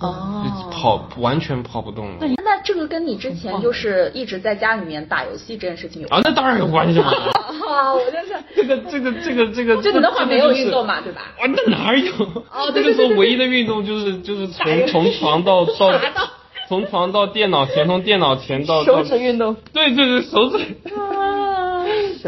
[0.00, 2.16] 哦，跑完全跑不动了。
[2.20, 7.06] 那那这个跟你之前就是一直在家里面打游戏这件事情有啊，那当然有关系了。
[7.68, 11.22] 啊，我就是这个这个这个这个，就你那会儿没有运动嘛，对吧？
[11.38, 12.12] 啊，那哪有？
[12.52, 15.92] 哦，那个时候唯一的运动就是就是从从床到 到
[16.68, 19.56] 从床到电脑前，从电脑前到手指运动。
[19.72, 20.58] 对对对，手指。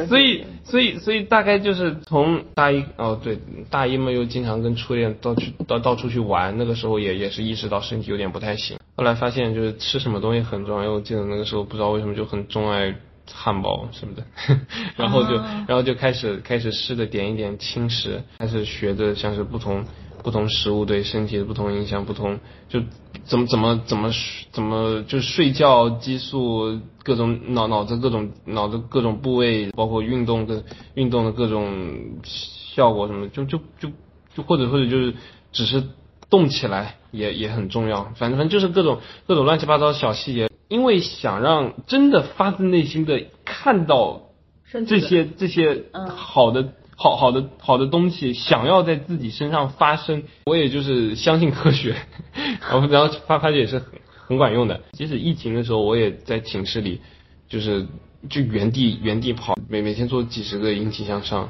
[0.08, 8.78] 所以所以所以大概就是从大一哦对大一嘛又经常跟初恋到去到到处去玩，那个时候也也是意识到身体有点不太行。
[8.96, 12.94] 后来发现就是吃什么东西很重要，因为我记得那个时候不知道为什么就很钟爱
[13.32, 14.22] 汉堡什么的，
[14.96, 19.84] 然后就然后就开始开始试着点一点轻食，开始学着像是不同。
[20.22, 22.80] 不同食物对身体的不同影响，不同就
[23.24, 24.10] 怎么怎么怎么
[24.52, 30.62] 怎么就睡觉激素各种脑脑子各种脑子各种部位，包括运动的
[30.94, 33.90] 运动的各种效果什么，就就就
[34.34, 35.14] 就或者或者就是
[35.52, 35.82] 只是
[36.28, 44.22] 动起来也也很重要，反正反正就是各种各种乱七八糟小细节，因为想让真的发自内心的看到
[44.86, 46.74] 这些这些好的。
[47.03, 51.96] 好好的好的东西想要在自己身上发生，我也就是相信科学，
[52.61, 53.88] 然后然后发发现也是很
[54.26, 54.82] 很管用的。
[54.92, 57.01] 即使疫情的时候，我也在寝室里，
[57.48, 57.86] 就是
[58.28, 61.48] 就原地原地跑，每每天做几十个引体向上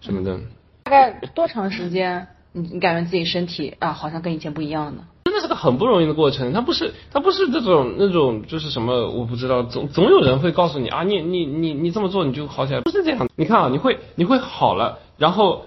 [0.00, 0.40] 什么的。
[0.84, 5.06] 大概多长时间，你你感觉自己身体啊好像跟以前不一样了呢？
[5.36, 13.28] 真的是个很不容易的过程，它不是它不是这种那种就是什么我不知道，总总有人会告诉你啊，你你你你这么做你就好起来，不是这样。
[13.36, 15.66] 你看啊，你会你会好了，然后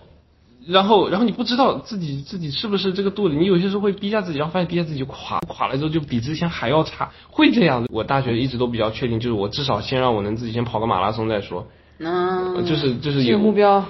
[0.65, 7.85] 然后然后你不知道自己自己是不是这个度的，你有些时候会逼下自己，然后发现逼下自己就垮垮了之后就比之前还要差，会这样。
[7.93, 11.67] 我大学一直都比较确定，就是我至少先让我能自己先跑个马拉松再说。
[11.99, 13.85] 嗯，就是就是有目标。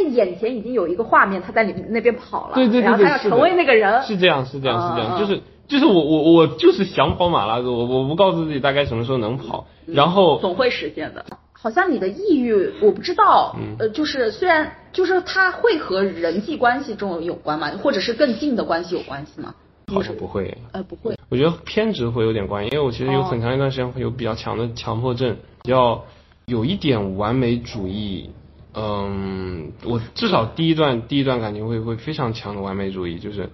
[0.00, 4.02] 眼前已经有一个画面，他在你那边跑了，对对对，然后他要成为那个人。
[4.02, 11.24] 是这样是这样是这样，就是就是我我我就是想跑马拉松，我我不告诉自己大概什么时候能跑，然后总会实现的。
[11.60, 17.72] 好像你的抑郁，我不知道，呃，就是虽然就是它会和人际关系中有关吗？
[17.82, 19.54] 或者是更近的关系有关系吗？
[19.92, 21.16] 好像不会，呃，不会。
[21.28, 26.04] 我觉得偏执会有点关系，因为我其实有很长一段时间会有比较强的强迫症，比较
[26.46, 28.30] 有一点完美主义。
[28.74, 33.50] 嗯，我至少第一段第一段感情会会非常强的完美主义，就是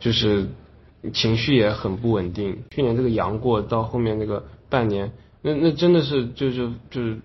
[0.00, 0.46] 就是
[1.12, 2.64] 情绪也很不稳定。
[2.70, 7.18] 去年这个阳过到后面那个半年，那那真的是就是就是。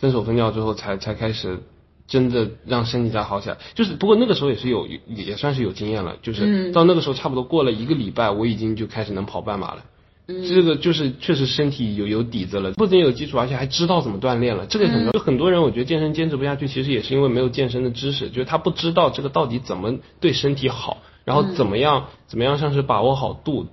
[0.00, 1.60] 分手分掉之后，才才开始
[2.06, 3.58] 真的让身体再好起来。
[3.74, 6.16] 就是不过那个时候也是有也算是有经验了。
[6.22, 9.84] 就是到那个时候差不多过了一个礼拜，我已经就开始能跑半马了。
[10.26, 14.64] 这个就是确实身体有有底子了，不仅有基础，而且还知道怎么锻炼了。
[14.66, 23.66] 这个很多就很多人，我觉得健身坚持不下去，其实也是因为没有健身的知识，就是他不知道这个到底怎么对身体好，然后怎么样怎么样像是把握好度。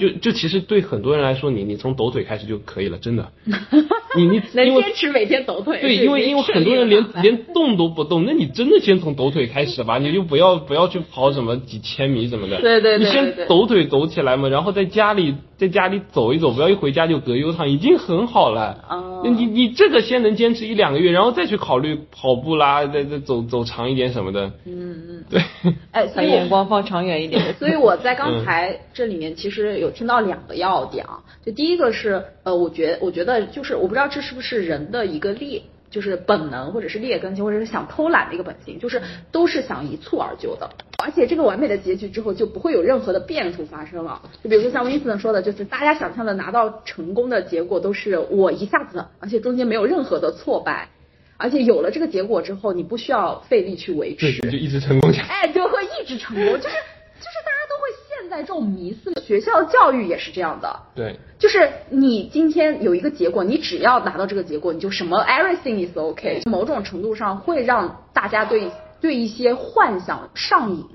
[0.00, 3.32] 就就其实对很多人来说，你你从抖腿开始就可以了，真的。
[4.14, 5.80] 你你 能坚持每天抖腿？
[5.80, 12.60] 对，因为因为很多人连连动都不动，那你真的先从抖腿开始吧，你就不要不要去跑什么几千米什么的。
[12.60, 13.06] 对对对。
[13.06, 18.84] 你先抖腿抖起来嘛，然后在家里在家里走一走，不要一回家就隔优躺，已经很好了。
[18.88, 19.22] 哦。
[19.24, 24.46] 你你这个先能坚持一两个月，然后再去考虑跑步啦，再再走走长一点什么的。
[24.64, 25.24] 嗯嗯。
[25.28, 25.42] 对。
[25.90, 27.54] 哎，所以眼光放长远一点。
[27.58, 34.05] 所以我在刚才这里面其实有听到两个要点啊，就第一个是呃，我觉我觉得就是我不知道。
[34.08, 39.00] 这是不是人的一个劣，就是本能，或者是劣根性，或者是想偷懒的一个本性，就是
[39.30, 40.70] 都是想一蹴而就的。
[40.98, 44.20] 而且这个完美的结局之后，就不会有任何的变数发生了。
[44.42, 50.88] 就比如说像温斯顿说的，就是大家想象的拿到成功的结果，都是我一下子，而且中间没有任何的挫败，
[51.36, 55.28] 而且有了这个结果之后，你不需要费力去维持，对就一直成功下去。
[55.28, 56.74] 哎，就会一直成功，就是
[57.20, 57.52] 就是大
[58.28, 59.12] 家都会陷在这种迷思。
[59.20, 60.80] 学校教育也是这样的。
[60.94, 61.18] 对。
[61.38, 66.48] 就是你今天有一个结果，你只要拿到这个结果，你就什么 everything is okay。
[66.48, 68.70] 某种程度上会让大家对
[69.00, 70.86] 对一些幻想上瘾，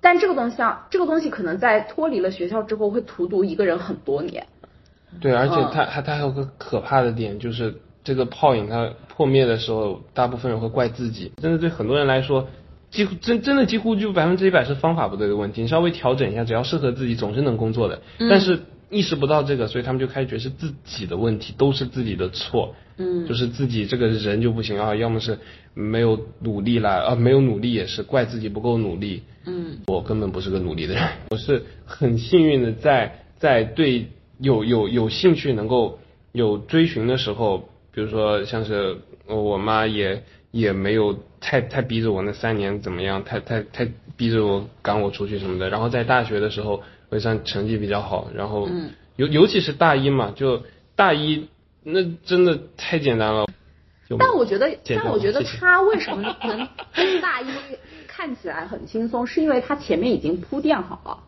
[0.00, 4.46] 但这个东西啊，这个东西可能在脱离了学校之后会荼毒一个人很多年。
[5.20, 7.74] 对，而且它它它还有个可怕的点，就是
[8.04, 11.32] 这个泡影它破灭的时候，大部分人会怪自己。
[11.42, 12.46] 真的对很多人来说，
[12.90, 15.62] 几乎真真的几乎就百分之一百是方法不对的问题。
[15.62, 18.00] 你稍微调整一下，只要适合自己，总是能工作的。
[18.18, 18.60] 但是。
[18.90, 22.74] 意识不到这个，所以他们就开始觉得是自己的问题，都是自己的错。
[22.96, 25.38] 嗯，就是自己这个人就不行啊，要么是
[25.74, 29.24] 没有努力啦，啊，没有努力也是怪自己不够努力。
[29.44, 34.06] 嗯，我根本不是个努力的人，我是很幸运的，在在对
[34.38, 35.98] 有有有兴趣能够
[36.32, 45.68] 有追寻的时候，比如说像是我妈也也没有太太逼着我那三年怎么样，太太太逼着我赶我出去什么的。
[45.68, 46.82] 然后在大学的时候。
[47.10, 48.68] 我也算成绩比较好，然后
[49.16, 50.62] 尤尤其是大一嘛，就
[50.94, 51.48] 大一
[51.82, 53.46] 那真的太简单了。
[54.18, 56.68] 但我觉得，但我觉得他为什么能
[57.22, 57.46] 大一
[58.06, 61.18] 看起来很轻松，是因为他前面已经铺垫好了，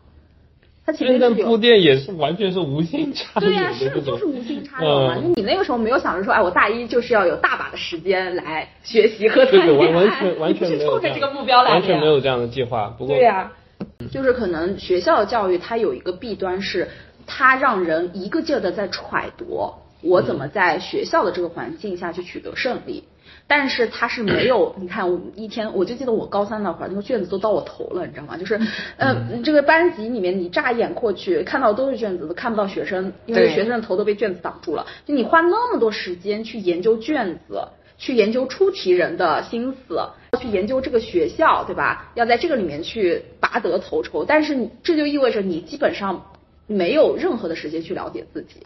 [0.85, 5.17] 他前面那是铺垫也是完全是无心插柳 对呀、是就是无心插柳嘛。
[5.37, 12.95] 你那个时候没有想着说，哎，我大一就是要有大把的时间来学习和谈对对，完恋爱，完全 完全是冲着这个目标来的完全没有这样的计划。
[12.99, 13.53] 不过对呀、
[14.11, 16.89] 就是可能学校的教育它有一个弊端是，
[17.27, 23.05] 它让人一个劲儿的在揣度我怎么在学校的这个环境下去取得胜利。
[23.51, 28.37] 但是他是没有， 你看我一天，我就记得我高三那会儿，那个卷子都到我头了，你知道吗？
[28.37, 28.61] 就是，
[28.97, 34.87] 呃，这个班级里面你乍一眼过去看到都是卷子，都看不到学生，因为学生的头都被卷子挡住了。
[35.05, 37.67] 就你花那么多时间去研究卷子，
[37.99, 40.01] 去研究出题人的心思，
[40.41, 42.13] 去研究这个学校，对吧？
[42.15, 46.25] 要在这个里面去拔得头筹，但是你这就意味着你基本上
[46.69, 48.63] 没有任何的时间去了解自己。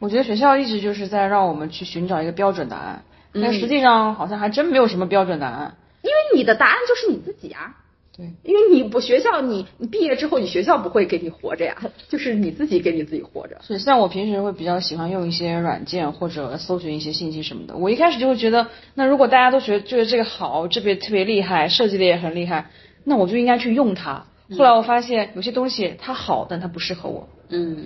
[0.00, 3.02] 我觉得学校一直就是在让我们去寻找一个标准答案，
[3.38, 5.76] 嗯但实际上好像还真没有什么标准答案。
[6.02, 7.74] 因为你的答案就是你自己啊。
[8.16, 11.76] 对，因为你不学校，你你毕业之后，你学校不会给你活着呀，
[12.08, 13.56] 就是你自己给你自己活着。
[13.64, 17.76] 是像我平时会比较喜欢用一些软件或者搜寻一些信息什么的。
[17.76, 22.70] 我一开始就会觉得，那如果大家都觉得觉得这个好，这边特别厉害，设计的也很厉害，
[23.04, 24.24] 那我就应该去用它。
[24.56, 27.28] 后来我发现有些东西它好，但它不适合我。
[27.50, 27.84] 嗯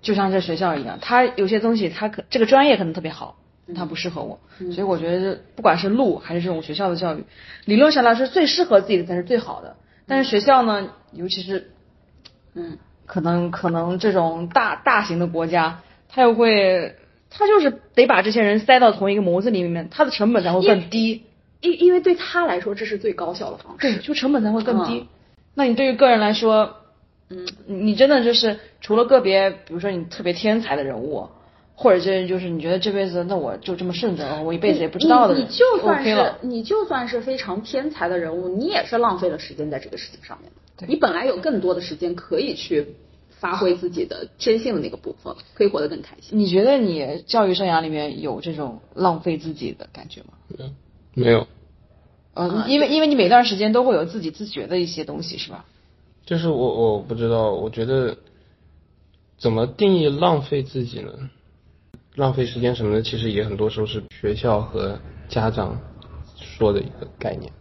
[0.00, 3.43] 就像这学校一样，它有些东西它可这个专业可能特别好，但
[3.74, 4.40] 它不适合我，
[4.72, 7.24] 所以我觉得不管是路还是这种学校的教育，
[7.64, 9.76] 理论上来说最适合自己的才是最好的。
[10.06, 11.70] 但是学校呢，尤其是
[12.54, 16.96] 嗯，可能可能这种大大型的国家，它又会，
[17.30, 21.24] 它就是得把这些人塞到同一个模子里面，它的成本才会更低。
[21.60, 24.00] 因因为对他来说，这是最高效的方对，式。
[24.00, 25.00] 就成本才会更低。
[25.00, 25.06] 嗯
[25.56, 26.78] 那你对于个人来说，
[27.30, 31.28] 嗯，你真的就是除了个别，比如说你特别天才的人物，
[31.74, 36.34] 或者这就是你觉得这辈子那我就这么顺着，我一辈子也不知道的人你你就算 OK 是。
[36.42, 40.86] 你就算是非常天才的人物，你也是浪费了时间在这个事情上面的。
[40.86, 42.94] 你本来有更多的时间可以去
[43.30, 46.38] 发挥自己的天性的那个部分，可以活得更开心。
[46.38, 50.70] 你觉得你教育生涯里面有这种浪费自己的感觉吗？
[51.14, 51.46] 没有，
[52.34, 55.64] 嗯，因为因为你每段时间都会有自己自觉的一些东西，是吧？
[56.24, 58.16] 就是我我不知道，我觉得
[59.38, 61.12] 怎么定义浪费自己呢？
[62.16, 64.98] 浪费时间什么的，其实也很多时候是学校和
[65.28, 65.80] 家长
[66.36, 67.52] 说的一个概念。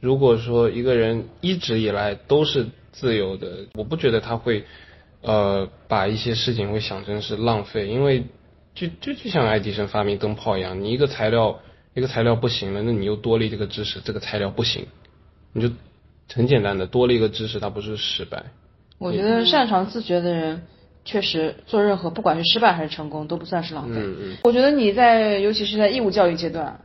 [0.00, 4.64] 如果说一个人一直以来都是自由的，我不觉得他会
[5.22, 8.24] 呃把一些事情会想成是浪费，因为
[8.74, 11.60] 就就就像爱迪生发明灯泡一样，你一个材料
[11.94, 14.86] 一个材料不行了，那你又多了一个知识，这个材料不行，
[15.52, 15.74] 你就
[16.32, 18.44] 很简单的多了一个知识，它不是失败。
[18.98, 20.62] 我觉得擅长自觉的人，
[21.08, 23.94] 确实做任何不管是失败还是成功，都不算是浪费。
[23.96, 26.80] 嗯嗯我觉得你在尤其是在义务教育阶段，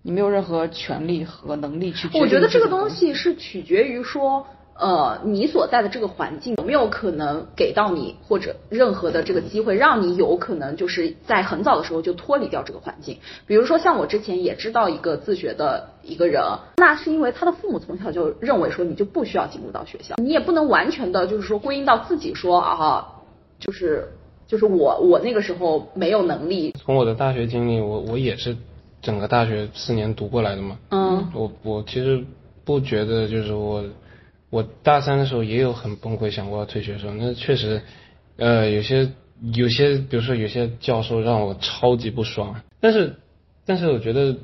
[0.00, 13.18] 你没有任何权利和能力去我觉得这个东西是取决于说，呃，你所在的这个环境有没有可能给到你或者任何的这个机会，让你有可能就是在很早的时候就脱离掉这个环境。
[13.46, 16.42] 比如说像我之前也知道一个自学的一个人，
[16.78, 23.14] 那是因为他的父母从小就认为说你就不需要进入到学校，你也不能完全的就是说归因到自己说啊，
[23.58, 24.08] 就是
[24.46, 28.56] 就是我我那个时候没有能力，从我的大学经历，我我也是
[29.02, 30.78] 整个大学四年读过来的嘛。
[30.90, 32.24] 嗯我我其实
[32.64, 33.84] 不觉得，就是我
[34.50, 37.12] 我大三的时候也有很崩溃，想过要退学的时候。
[37.14, 37.82] 那确实，
[38.36, 39.10] 呃，有些
[39.52, 42.60] 有些，比如说有些教授让我超级不爽。
[42.80, 43.16] 但是
[43.66, 44.36] 但是我觉得，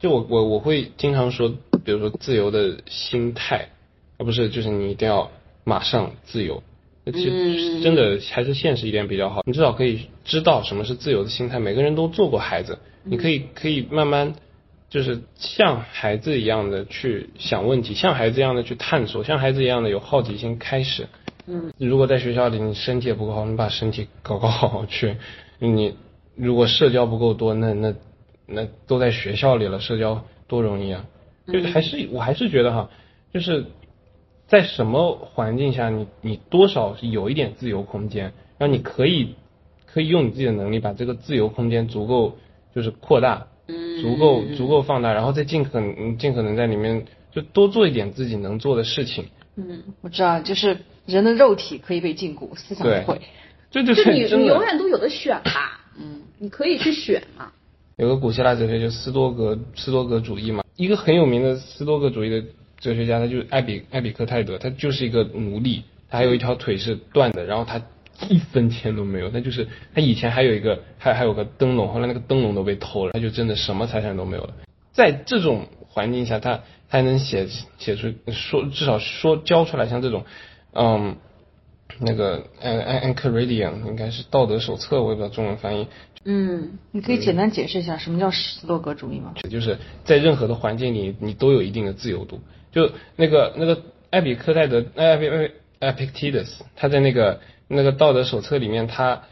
[0.00, 1.54] 就我我我会经常说，
[1.84, 3.68] 比如说自由的心态，
[4.18, 5.30] 而不是就是你一定要
[5.64, 6.62] 马上自由。
[7.04, 9.42] 那其实真的还是现实一点比较好。
[9.46, 11.58] 你至少可以知道什么是自由的心态。
[11.58, 14.34] 每个人都做过孩子，你可以可以慢慢
[14.88, 21.06] 就是像孩子一样的去想问题，像孩子一样的去探索，像孩子一样的有好奇心开始。
[21.46, 25.16] 嗯，如果在学校里你身体也不够好，你把身体搞搞好 去。
[25.58, 25.94] 你
[26.36, 27.94] 如果社交不够多，那那
[28.46, 31.04] 那都在学校里了，社交多容易啊！
[31.52, 32.90] 就还是我还是觉得哈，
[33.32, 33.66] 就是
[34.46, 39.34] 在什么环境下，你你多少是有一点自由空间，然后你可以
[39.86, 42.36] 可以用你自己的能力把这个自由空间足够
[42.74, 43.46] 就是扩大，
[44.02, 49.24] 足够足够放大，然后再尽可能尽可能在里面就多做一点自己能做的事情。
[49.56, 53.20] 嗯我知道，就是人的肉体可以被禁锢，思想不会。
[53.70, 57.50] 对对就是你真的你永远都有的选吧，嗯，你可以去选嘛。
[57.96, 62.44] 有个古希腊哲学就斯多格斯多格主义嘛，一个很有名的斯多格主义的
[62.84, 67.80] 哲学家，他就是艾比艾比克泰德，他就是一个奴隶，他还有一条腿是断的，然后他
[68.28, 74.52] 一分钱都没有，他就是他以前还有一个还还有个灯笼，后来那个灯笼都被偷了，他就真的什么财产都没有了。
[74.92, 76.56] 在这种环境下，他
[76.90, 80.26] 他还能写写出说至少说教出来像这种，
[80.74, 81.16] 嗯，
[82.00, 85.88] 那个安安安克瑞迪亚应该是道德手册，我也不知道中文翻译。
[86.26, 89.32] 嗯，你可以简单解释一下什么叫斯多格主义吗？
[89.48, 92.40] 就是在任何的环境里，你都有一定的自由度。
[92.74, 99.22] 就那个那个艾比克泰德艾比艾艾 Epictetus，他在那个那个道德手册里面，他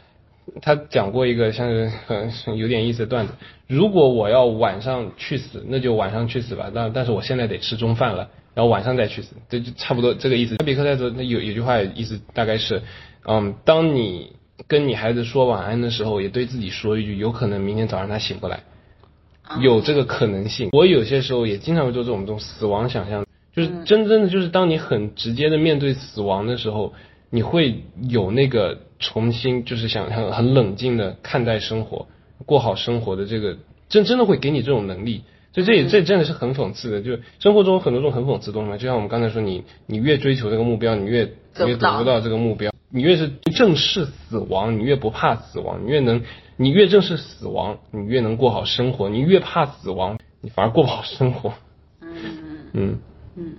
[0.61, 3.33] 他讲过一个像是很有点意思的段子。
[3.67, 6.71] 如果我要晚上去死，那就晚上去死吧。
[6.73, 10.55] 但但是我现在得吃中饭了，然后晚上再去死，这就差不多这个意思。
[10.59, 12.81] 艾比克泰德那有有句话意思大概是，
[13.25, 14.33] 嗯，当你
[14.67, 18.59] 跟你孩子说晚安的时候，也对自己说一句，有可能明天早上他醒不来，
[19.61, 20.69] 有这个可能性。
[20.71, 23.25] 我有些时候也经常会做这种这种死亡想象，
[23.55, 26.93] 就是真正的就是当你很直接的面对死亡的时候，
[27.29, 32.07] 你会有那个重新就是想很很冷静的看待生活，
[32.45, 33.57] 过好生活的这个
[33.89, 35.23] 真真的会给你这种能力。
[35.53, 38.77] 所以这也这真的是很讽刺的，就生活中很多种很讽刺的东西嘛。
[38.77, 42.71] 就像我们刚才说，你你越追求这个目标，你越越得不到这个目标。
[42.89, 46.23] 你越是正视死亡，你越不怕死亡；你越能，
[46.57, 51.53] 你越正视死亡，你越能过好生活；你越怕死亡，你反而过不好生活。
[52.01, 52.15] 嗯
[52.73, 52.99] 嗯
[53.35, 53.55] 嗯，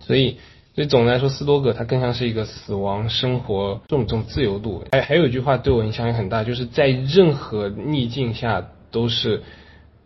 [0.00, 0.38] 所以，
[0.74, 4.84] 所以总的来说，斯多葛它更像是一个死亡生活这种这种自由度。
[4.92, 9.42] 还还有一句话对我影响也很大，就是在任何逆境下都是，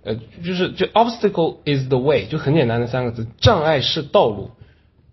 [0.05, 4.51] 呃，就是就 obstacle is the way，就很简单的三个字，障碍是道路。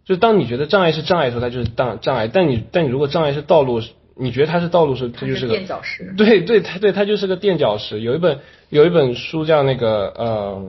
[0.06, 3.82] 就是当你觉得障碍是障碍的时候，它就是障障碍；但你但你如果障碍是道路，
[4.16, 6.14] 你觉得它是道路是，它就是个垫脚石。
[6.16, 8.00] 对对，它对它就是个垫脚石。
[8.00, 10.64] 有一本有一本书叫那个呃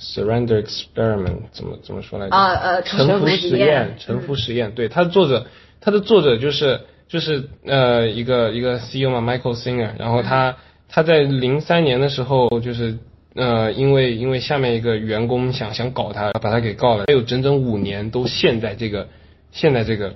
[0.00, 2.36] ，Surrender Experiment，怎么怎么说来着？
[2.36, 4.72] 啊呃，沉浮实验，沉浮实验。
[4.72, 5.46] 对，它的作者，
[5.80, 9.90] 它的作者就是就是呃一个一个 CEO 嘛，Michael Singer。
[9.98, 10.56] 然后他
[10.88, 12.98] 他在零三年的时候就是。
[13.34, 19.06] 呃，因为因为下面一个员工想想搞他，把他给告了，他有整整五年都陷在这个
[19.52, 20.14] 陷在这个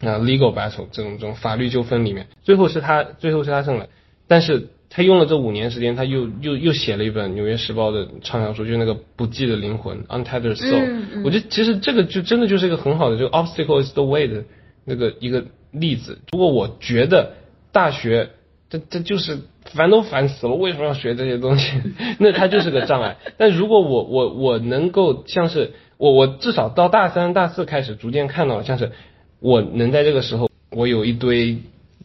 [0.00, 3.88] 啊 legal battle 这种这种法律纠纷里面，最后是他最后是他胜了，
[4.26, 11.22] 但是他用了这五年时间，他又又又写了一本《纽约时报》的畅销书，就是那个不羁的灵魂 Untethered Soul。
[11.24, 14.44] 我觉得其实这个就真的就是一个很好的这个 obstacle is the way 的
[14.84, 16.18] 那个一个例子。
[16.32, 17.32] 如果我觉得
[17.72, 18.30] 大学
[18.70, 21.70] 这这就是烦都烦死了，为什么要学这些东西？
[22.18, 23.16] 那它就是个障碍。
[23.36, 28.92] 但如果我我我能够像是我我至少到大三大四开始逐渐看到，像是
[29.40, 31.58] 我能在这个时候，我有一堆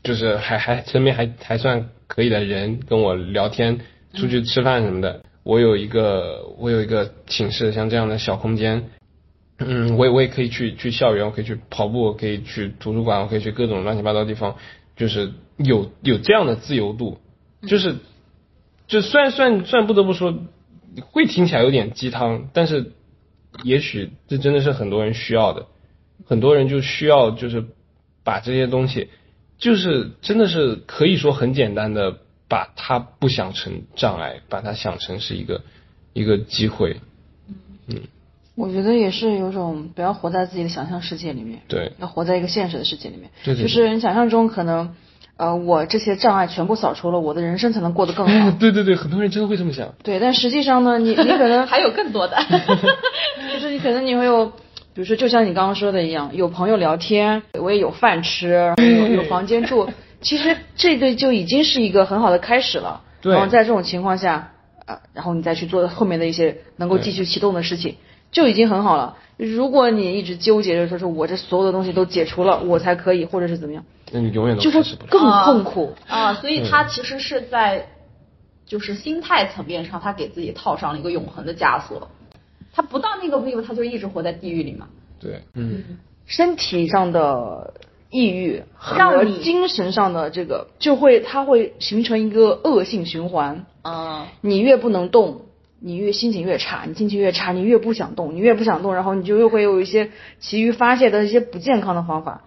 [0.03, 3.79] 就是还还身边还还算可以的人跟我聊天，
[4.13, 5.23] 出去吃饭什么的。
[5.43, 8.89] 我有一个我有一个寝室像这样的小空间，
[9.59, 14.57] 嗯，我也我也可以去去校园，我可以去跑步，我可以去图书馆，我可以去各种乱七八糟地方。
[14.97, 17.17] 就是有有这样的自由度，
[17.65, 17.95] 就是
[18.87, 20.37] 就算算算不得不说
[21.11, 22.91] 会听起来有点鸡汤，但是
[23.63, 25.67] 也许这真的是很多人需要的，
[26.25, 27.65] 很多人就需要就是
[28.25, 29.07] 把这些东西，
[29.61, 32.17] 就是真的是可以说很简单的
[32.49, 35.61] 把它不想成障碍，把它想成是一个
[36.11, 36.97] 一个机会，
[37.87, 38.01] 嗯。
[38.55, 43.31] 我觉得也是有种不要活在自己的想象世界里面，对，要活在一个现实的世界里面。
[43.45, 43.63] 对对。
[43.63, 44.93] 就是你想象中可能，
[45.37, 48.51] 呃，我这些障碍全部扫除了，我的人生才能过得更好。
[48.59, 49.95] 对对对，很多人真的会这么想。
[50.03, 52.37] 对，但实际上呢，你你可能 还有更多的，
[53.53, 54.51] 就是你可能你会有，
[54.93, 59.89] 比如说就像你刚刚说的一样，有朋友聊天，我也有饭吃，有有房间住，
[60.21, 63.01] 其实这个就已经是一个很好的开始了。
[63.21, 63.33] 对。
[63.33, 64.51] 然后在这种情况下，
[64.85, 67.95] 啊，然后你再去做后面的一些能够继续启动的事情。
[68.31, 69.17] 就已经很好了。
[69.35, 73.83] 如果你一直纠结着说，是我这所有的东西都解除了，我才可以，或者是怎么样，
[74.13, 76.33] 那你永远都就会更痛苦啊。
[76.35, 77.87] 所以他其实是在，
[78.65, 82.09] 就是心态层面上，他给自己套上了一个永恒的枷锁。
[82.73, 84.87] 他不到那个地步，他就一直活在地狱里嘛。
[85.19, 85.83] 对，嗯。
[86.25, 87.73] 身体上的
[88.09, 94.27] 抑郁和精神上的这个，就会它会形成一个恶性循环啊。
[94.41, 95.41] 你越不能动。
[95.83, 102.43] 你越心情越差，你心情越差，你越不想动，你越不想动，然后你就又会有一些其余发泄的一些不健康的方法。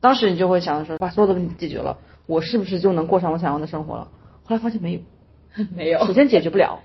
[0.00, 4.08] 当时你就会想说，把所有的问题解决了，我是不是就能过上我想要的生活了？
[4.44, 5.00] 后来发现没有，
[5.76, 6.06] 没有。
[6.06, 6.80] 首先解决不了。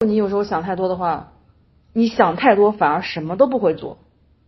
[0.00, 1.32] 你有时候想太多的话，
[1.98, 3.98] 你想太多反而什么都不会做。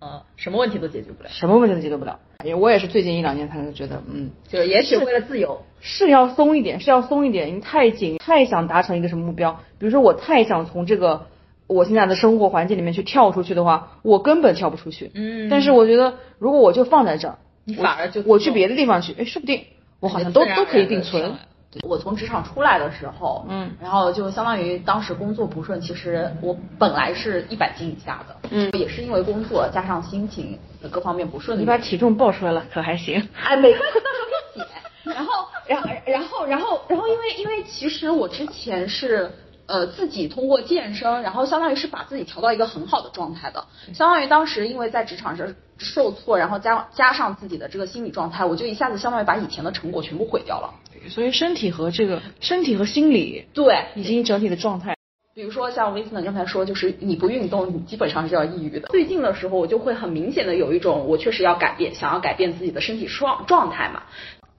[0.00, 1.28] 嗯，什么问题都解决不了。
[1.30, 2.20] 什么问题都解决不了。
[2.44, 7.54] 因为我也是最近一两年才能觉得，嗯，就是也许为了自由，是要松一点，是要松一点。
[7.56, 11.26] 你太紧，太想达成一个什么目标，比如说我太想从这个
[11.66, 15.10] 我现在的生活环境里面去跳出去的话，我根本跳不出去。
[15.14, 19.64] 嗯但是我觉得，如果我就放在这儿，你反而就我去别的地方去，哎，说不定
[19.98, 21.34] 我好像都都可以定存。
[21.82, 30.58] 我从职场出来的时候，嗯然后就相当于当时工作不顺，其实我本来是一百斤以下的，嗯也是因为工作加上心情
[30.90, 33.28] 各方面不顺利，你把体重报出来了，可还行？
[33.44, 35.14] 哎，没关系，到时候可以写。
[35.14, 39.30] 然后，然后，然后，然后，然后，因为因为其实我之前是
[39.70, 43.64] 呃自己通过健身，然后相当于是把自己调到一个很好的状态的。
[43.94, 50.74] 相当于当时因为在职场上受挫，然后加加上自己的这个心理状态，我就一下子相当于把以前的成果全部毁掉了。
[51.08, 54.94] 所以身体和这个身体和心理对，已经整体的状态，
[55.34, 58.88] 比如说像 Vincent 刚才说，就是你不运动，你基本上是要抑郁的。
[58.88, 64.02] 最近的时候，我就会很明显的有一种，我确实要改变，想要改变自己的身体状状态嘛。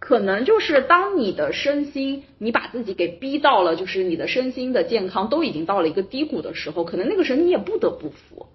[0.01, 8.47] 可能就是当你的身心，你把自己给逼到了，就是你的身心的健康都已经到了一个低谷的时候，可能那个时候你也不得不服，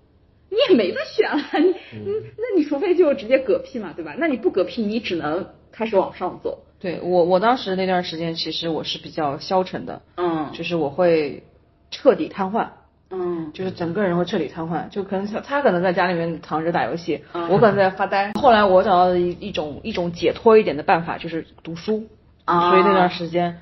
[0.51, 1.68] 你也没得选了，你
[2.01, 4.16] 你那你除非就直接嗝屁嘛，对吧？
[4.18, 6.64] 那你不嗝屁，你只能开始往上走。
[6.80, 11.44] 对我我当时那段时间其实我是比较消沉的，嗯就是我会
[11.92, 12.70] 彻底瘫痪。
[13.11, 18.32] 嗯就是整个人会彻底瘫痪，就可能他他可能在家里面躺着打游戏，嗯我可能在发呆。
[18.32, 22.07] 后来我找到了一一种一种解脱一点的办法，就是读书。
[22.44, 23.61] 啊所以那段时间，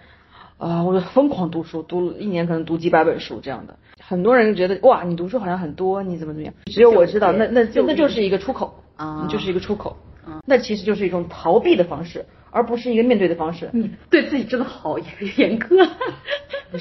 [0.58, 3.76] 啊、我就疯狂读书，读了一年可能读几百本书这样的。
[3.98, 6.54] 很多人觉得哇，你读书好像很多，你怎么怎么样？
[6.66, 9.96] 只有我知道，那那那就是一个出口啊你就是一个出口。
[10.46, 12.24] 那其实就是一种逃避的方式，
[12.54, 13.68] 而不是一个面对的方式。
[13.72, 15.88] 你对自己真的好严 严苛。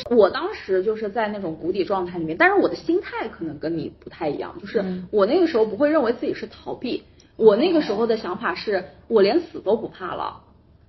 [0.10, 7.04] 我当时就是在那种谷底状态里面，但是我的心态可能跟你不太一样，就是我那个时候不会认为自己是逃避，
[7.36, 10.42] 我那个时候的想法是我连死都不怕了，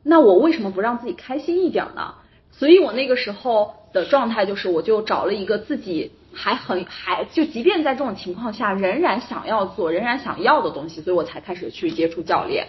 [0.02, 2.14] 那我为什么不让自己开心一点呢？
[2.50, 12.68] 所以我那个时候的状态就是，我就找了一个自己还很还就即便在这种情况下仍然想要做、仍然想要的东西，所以我才开始去接触教练。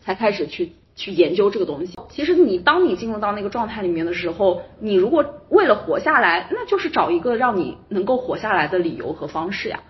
[0.00, 1.94] 才开始去去研究这个东西。
[2.10, 9.80] 其实你当你进入到那个状态里面的时候，你如果为了活下来，那就是找一个让你能够活下来的理由和方式呀。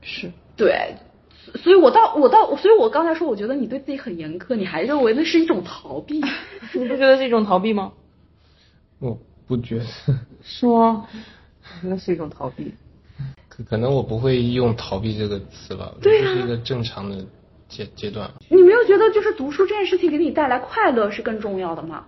[0.00, 0.94] 是，对，
[1.62, 6.20] 所以我到我到，所以我刚才说，我觉得你对自己很严苛，你还认为那是一种逃避。
[6.72, 7.92] 你不觉得是一种逃避吗？
[9.00, 9.84] 我不觉得，
[10.42, 11.06] 是吗？
[11.82, 12.72] 我觉得是一种逃避。
[13.48, 17.26] 可可能我不会用逃避这个词吧，对啊这是一个正常的
[17.68, 18.30] 阶阶段。
[18.48, 22.04] 你没有觉得就是读书这件事情给你带来快乐是更重要的吗？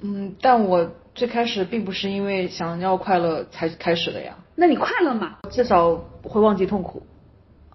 [0.00, 5.38] 嗯，但我最开始并不是因为想要快乐才开始的呀，那你快乐吗？
[5.50, 7.02] 至少不会忘记痛苦。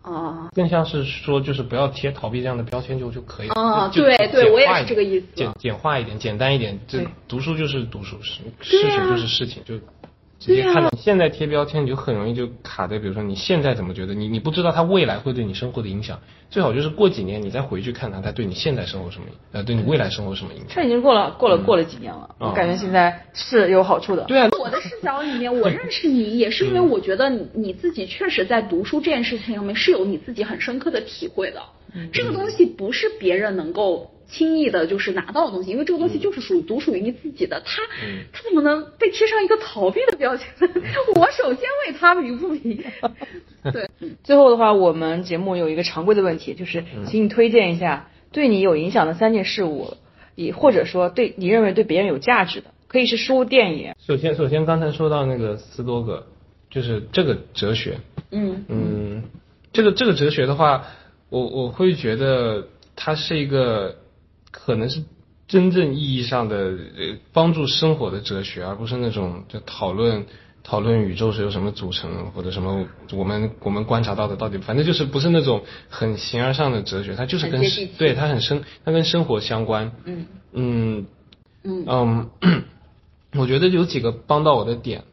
[0.02, 3.54] 啊、更像是说，就是不要贴逃避这样的标签就就可以了。
[3.56, 6.78] 啊对对我也是这个意思简简化一点，简单一点。
[6.90, 9.76] 这读书就是读书，事事情就是事情，就
[10.46, 10.90] 直接看到。
[10.98, 16.20] 现在贴标签，你就很容易就卡在，比如说你现在怎么觉得，你你不知道它未来会对你生活的影响。
[16.50, 20.68] 最好就是过几年你再回去看它，它对你现在生活什么，呃，对你未来生活什么影响。
[20.70, 24.24] 这已经过了过了过了几年了，嗯我感觉现在是有好处的。
[24.26, 31.62] 对啊，我的视角里面，我认识你也是因为我觉得你你自己确实在读书这件事情上面是有你自己很深刻的体会的。
[32.12, 37.62] 这个东西不是别人能够轻易的就是拿到的东西，因为这个东西就是属于独属于你自己的。
[37.62, 37.82] 他
[38.32, 40.68] 他怎么能被贴上一个逃避的标签呢？
[41.16, 42.84] 我首先为他鸣不平。
[43.72, 43.90] 对，
[44.24, 49.96] 最后的话，我们节目有一个常规的问题，就是请你推荐一下对你有影响的三件事物，
[50.36, 53.94] 也或者说对你认为对别人有价值的，可以是书、电影。
[54.06, 56.28] 首先首先刚才说到那个斯多葛，
[56.70, 58.00] 就是这个哲学，
[58.32, 59.24] 嗯嗯，
[59.72, 60.86] 这个这个哲学的话，
[61.30, 63.96] 我我会觉得它是一个
[64.54, 65.04] 可能是
[65.48, 70.26] 真正意义上的呃帮助生活的哲学，而不是那种就讨论
[70.64, 77.62] 讨论宇宙是由什么组成，或者什么我们我们观察到的到底，反正就是不是那种很形而上的哲学，它就是跟
[77.98, 79.92] 对它很生，它跟生活相关。
[80.06, 80.28] 嗯。
[80.54, 81.06] 嗯
[81.64, 81.86] 嗯。
[81.88, 82.30] 嗯，
[83.36, 85.04] 我觉得有几个帮到我的点，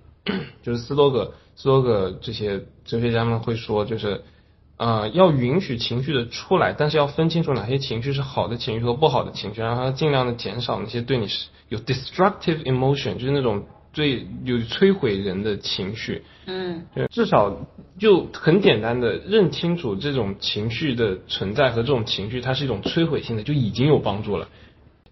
[0.62, 4.22] 就是斯多葛、斯多葛这些哲学家们会说，就是
[4.81, 16.22] 呃要允许情绪的出来，但是要分清楚哪些情绪是好的情绪和不好的情绪，然后尽量的减少那些对你是有 destructive emotion，就是那种最有摧毁人的情绪。
[16.47, 17.55] 嗯对，至少
[17.99, 24.49] 就很简单的认清楚这种情绪的存在和这种情绪它是一种摧毁性的，就已经有帮助了。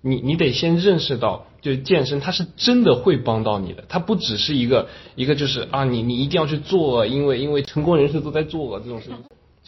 [0.00, 9.16] 你你得先认识到，就是健身它是真的会帮到你的，它不只是一个一个就是啊你你一定要去做，因为因为成功人士都在做这种事情。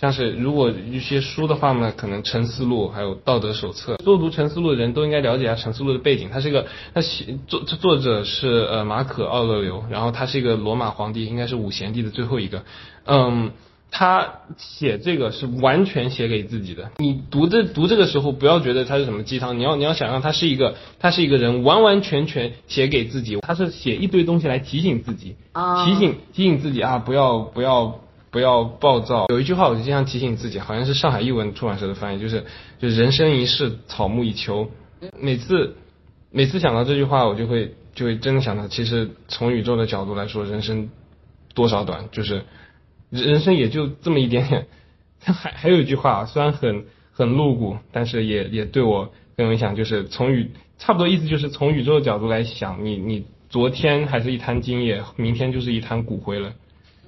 [0.00, 3.96] 像是如果一些书的话呢，可能《沉思录》还有《道德手册》。
[4.02, 6.30] 多读《沉思录》的人都应该了解一下《沉思录》的背景。
[6.32, 12.64] 他是一个，他写作作者是呃马可·奥勒留，然后他是一个罗马皇帝，应该是五贤帝的最后一个。
[13.04, 13.50] 嗯，
[13.90, 14.26] 他
[14.56, 16.90] 写这个是完全写给自己的。
[16.96, 25.36] 你读这读这个时候，不要觉得他是什么鸡汤，你要你要想象他是一个他是一个人完完全全写给自己，他是写一堆东西来提醒自己，
[25.84, 28.00] 提醒提醒自己啊，不要不要。
[28.30, 29.26] 不要暴躁。
[29.28, 32.44] 有一句话，我就经常提醒自己，好像是上海译文出版社的翻译，就是
[32.78, 34.70] “就人生一世，草木一秋”。
[35.18, 35.76] 每次
[36.30, 40.90] 每次想到这句话，我就会就会真的想到，其实从宇宙的角度来说，人生
[41.54, 42.44] 多少短，就是
[43.10, 44.66] 人生也就这么一点点。
[45.20, 56.52] 还还有一句话，虽然很很露骨，但是也也对我很有影响，就是从宇差不多意思就是从宇宙的角度来想，你你昨天还是一滩精液，明天就是一滩骨灰了。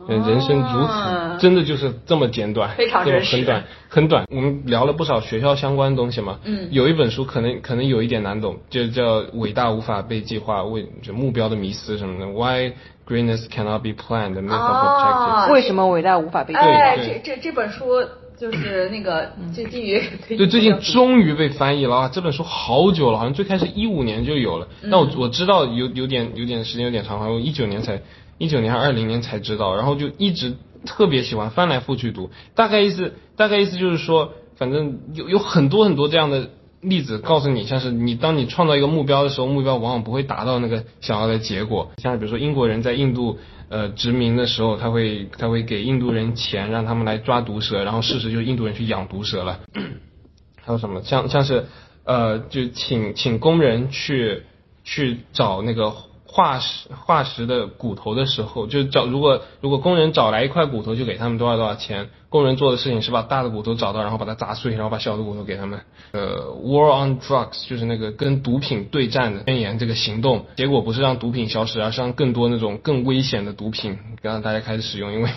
[0.09, 4.25] 人生如此，真的就是这么简短，非常很短，很短。
[4.31, 12.27] 我们聊了不少学校相关的东西嘛，嗯，有一本书可能可能有一点难懂，就叫《伟大无法被计划》，为就目标的迷思什么的。
[12.27, 12.73] Why
[13.07, 14.35] greatness cannot be planned?
[14.35, 15.53] Objectives。
[15.53, 16.55] 为什么伟大无法被？
[16.55, 18.05] 哎，这这这本书
[18.37, 20.03] 就是那个就基于
[20.37, 22.11] 对最近 终于被翻译了啊！
[22.13, 28.01] 这本书好久了，好像最开始一五年就有了，但我我知道有有点有点时间有点长，好像一九年才。
[28.39, 32.31] 一九年、二零年才知道，然后就一直特别喜欢翻来覆去读。
[32.55, 41.93] 大概意思，大概意思就是说，反正有有很多很多这样的例子，告诉你，像是你当你创造一个目标的时候，目标往往不会达到那个想要的结果。
[41.99, 49.61] 像比如说英国人在印度呃殖民的时候，他会他会给印度人钱，让他们来抓毒蛇，然后事实就是印度人去养毒蛇了。
[50.65, 51.03] 还有什么？
[51.03, 51.67] 像像是
[52.05, 54.43] 呃，就请请工人去
[54.83, 55.95] 去找那个。
[56.33, 62.09] 化石化石的骨头的时候，就找如果如果工人找来一块骨头，就给他们多少多少钱。
[62.31, 65.81] 工人做的事情是把大的骨头找到，然后把它砸碎，然后把小的骨头给他们。
[66.13, 75.29] 呃，War on Drugs 就是那个跟毒品对战的宣言，这个行动结果不是让毒品消失，而是让更多那种更危险的毒品让大家开始使用，因为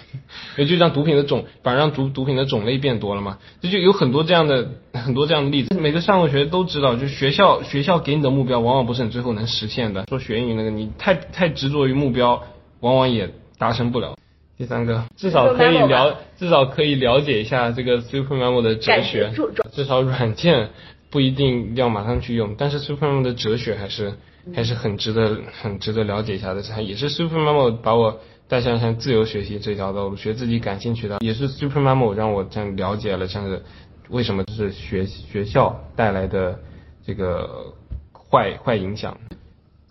[0.56, 3.40] 也 就让毒品的种，反而让毒毒品的种类变多了嘛。
[3.60, 5.76] 这就有很多这样的很多这样的例子。
[5.78, 10.06] 每个上过学都知道，就学校学校给你的目标，往往不是你最后能实现的。
[10.08, 12.44] 说学英语那个，你太太执着于目标，
[12.80, 14.18] 往往也达成不了。
[14.58, 19.34] 第三个，至少可以了，至少可以了解一下这个 Super Memo 的哲学。
[19.74, 20.70] 至少软件
[21.10, 24.14] 不一定要马上去用，但是 Super Memo 的哲学还是
[24.56, 26.62] 还是很值得很值得了解一下的。
[26.62, 31.18] 它也是 Super Memo 把我带向像自由学习这条道路，学自己感兴趣的。
[31.20, 33.62] 也是 Super Memo 让我这样了解了像是
[34.10, 36.60] 为什么是学学校带来的
[37.06, 37.74] 这个
[38.14, 39.18] 坏坏影响，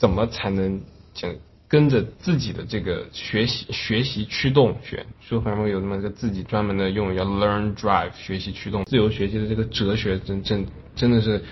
[0.04, 0.78] 怎么才能
[1.14, 1.34] 讲。
[1.66, 11.42] 跟着自己的这个学习学习驱动学，说反正有那么个自己专门的用语叫 learn drive 学习驱动，自由学习的这个哲学真真真的是，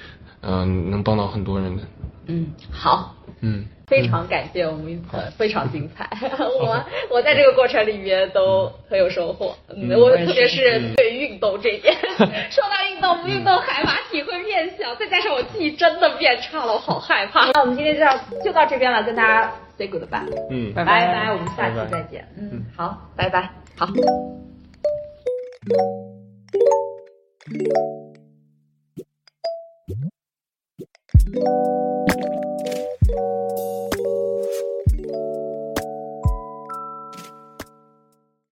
[0.43, 1.83] 嗯，能帮到很多人的。
[2.27, 3.17] 嗯，好。
[3.41, 3.67] 嗯。
[3.93, 4.99] 非常感谢我们
[5.37, 6.09] 非常精彩。
[6.41, 9.55] 我我在这个过程里面都很有收获。
[9.69, 11.95] 我特别是对运动这一点。
[12.17, 17.45] 说到运动不运动海马体会变小再加上我记忆真的变差了我好害怕。
[17.53, 20.85] 那我们今天就到就到这边了跟大家 say goodbye 嗯拜。
[20.85, 22.27] 拜我们下期再见。
[22.39, 22.65] 嗯。
[22.75, 23.51] 好拜拜。
[23.77, 23.87] 好。